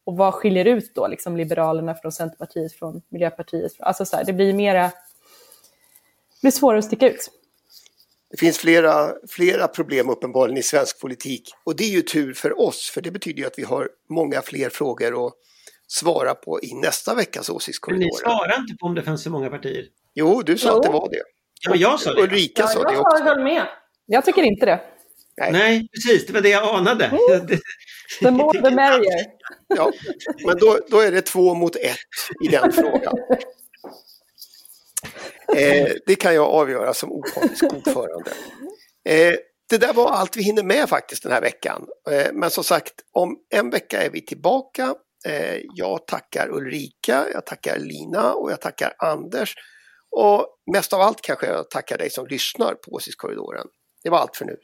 Och 0.05 0.17
vad 0.17 0.35
skiljer 0.35 0.65
ut 0.65 0.95
då, 0.95 1.07
liksom 1.07 1.37
Liberalerna 1.37 1.95
från 1.95 2.13
Centerpartiet, 2.13 2.73
från 2.73 3.03
Miljöpartiet? 3.09 3.73
Alltså 3.79 4.05
så 4.05 4.17
här, 4.17 4.25
det 4.25 4.33
blir 4.33 4.55
mera, 4.55 4.83
det 4.83 6.41
blir 6.41 6.51
svårare 6.51 6.79
att 6.79 6.85
sticka 6.85 7.09
ut. 7.09 7.31
Det 8.31 8.37
finns 8.37 8.59
flera, 8.59 9.13
flera 9.31 9.69
problem 9.69 10.11
uppenbarligen 10.11 10.59
i 10.59 10.63
svensk 10.63 11.01
politik 11.01 11.43
och 11.65 11.77
det 11.77 11.85
är 11.85 11.89
ju 11.89 12.03
tur 12.03 12.35
för 12.35 12.61
oss 12.61 12.91
för 12.95 13.01
det 13.01 13.11
betyder 13.11 13.39
ju 13.41 13.47
att 13.47 13.59
vi 13.59 13.63
har 13.65 13.89
många 14.11 14.43
fler 14.43 14.69
frågor 14.71 15.27
att 15.27 15.33
svara 15.87 16.35
på 16.35 16.61
i 16.63 16.75
nästa 16.75 17.15
veckas 17.15 17.49
Men 17.49 17.55
ni 17.55 17.57
åsiktskorridorer. 17.57 18.11
svarar 18.21 18.59
inte 18.61 18.75
på 18.81 18.87
om 18.87 18.95
det 18.95 19.03
fanns 19.03 19.23
så 19.23 19.31
många 19.31 19.51
partier. 19.51 19.85
Jo, 20.15 20.43
du 20.43 20.59
sa 20.59 20.69
Jo. 20.69 20.77
att 20.77 20.83
det 20.83 20.91
var 20.91 21.09
det. 21.11 21.23
Ja, 21.61 21.71
men 21.71 21.79
jag 21.79 22.01
sa 22.01 22.15
det. 22.15 22.23
Ulrika 22.23 22.63
Ja, 22.63 22.69
sa 22.69 22.83
det 22.83 22.93
jag 22.93 23.01
också. 23.03 23.25
höll 23.25 23.43
med. 23.45 23.63
Jag 24.07 24.25
tycker 24.25 24.43
inte 24.43 24.67
det. 24.67 24.81
Nej, 25.53 25.89
precis. 25.95 26.27
Det 26.27 26.33
var 26.33 26.41
det 26.41 26.49
jag 26.49 26.75
anade. 26.75 27.11
Det- 27.49 27.61
The 28.21 28.31
more 28.31 28.63
the 28.63 28.71
merrier. 28.75 29.27
Ja, 29.69 29.93
men 30.47 30.59
då, 30.59 30.79
då 30.89 31.01
är 31.01 31.13
det 31.13 31.23
två 31.23 31.55
mot 31.55 31.77
ett 31.77 31.97
i 32.45 32.49
den 32.49 32.73
frågan. 32.83 33.15
Eh, 35.57 35.89
det 36.07 36.15
kan 36.15 36.35
jag 36.35 36.47
avgöra 36.47 36.95
som 36.95 37.13
opartisk 37.13 37.65
ordförande. 37.65 38.31
Eh, 39.09 39.35
det 39.71 39.79
där 39.79 39.93
var 39.93 40.11
allt 40.11 40.37
vi 40.37 40.43
hinner 40.43 40.63
med 40.63 40.89
faktiskt 40.89 41.23
den 41.23 41.33
här 41.33 41.41
veckan. 41.41 41.87
Eh, 42.11 42.27
men 42.33 42.51
som 42.51 42.65
sagt, 42.65 42.93
om 43.13 43.37
en 43.55 43.71
vecka 43.71 44.03
är 44.03 44.11
vi 44.11 44.25
tillbaka. 44.25 44.95
Jag 45.75 46.07
tackar 46.07 46.49
Ulrika, 46.49 47.27
jag 47.33 47.47
tackar 47.47 47.79
Lina 47.79 48.33
och 48.33 48.51
jag 48.51 48.61
tackar 48.61 48.93
Anders. 48.99 49.55
Och 50.17 50.47
mest 50.73 50.93
av 50.93 51.01
allt 51.01 51.21
kanske 51.21 51.47
jag 51.47 51.71
tackar 51.71 51.99
dig 51.99 52.11
som 52.11 52.27
lyssnar 52.27 52.75
på 52.75 52.91
Åsiktskorridoren. 52.91 53.67
Det 54.03 54.11
var 54.11 54.19
allt 54.19 54.37
för 54.37 54.45
nu. 54.45 54.57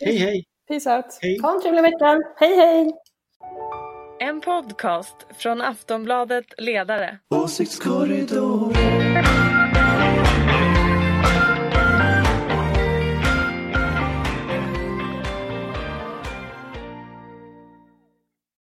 Hej, 0.00 0.16
hej. 0.16 0.44
Peace 0.68 0.96
out. 0.96 1.18
hej. 1.20 1.38
Ha 1.42 1.54
en 1.54 1.62
trevlig 1.62 1.82
vecka. 1.82 2.18
Hej 2.36 2.56
hej! 2.56 2.92
En 4.20 4.40
podcast 4.40 5.16
från 5.38 5.60
Aftonbladet 5.60 6.44
Ledare. 6.58 7.18
Åsiktskorridoren 7.34 9.37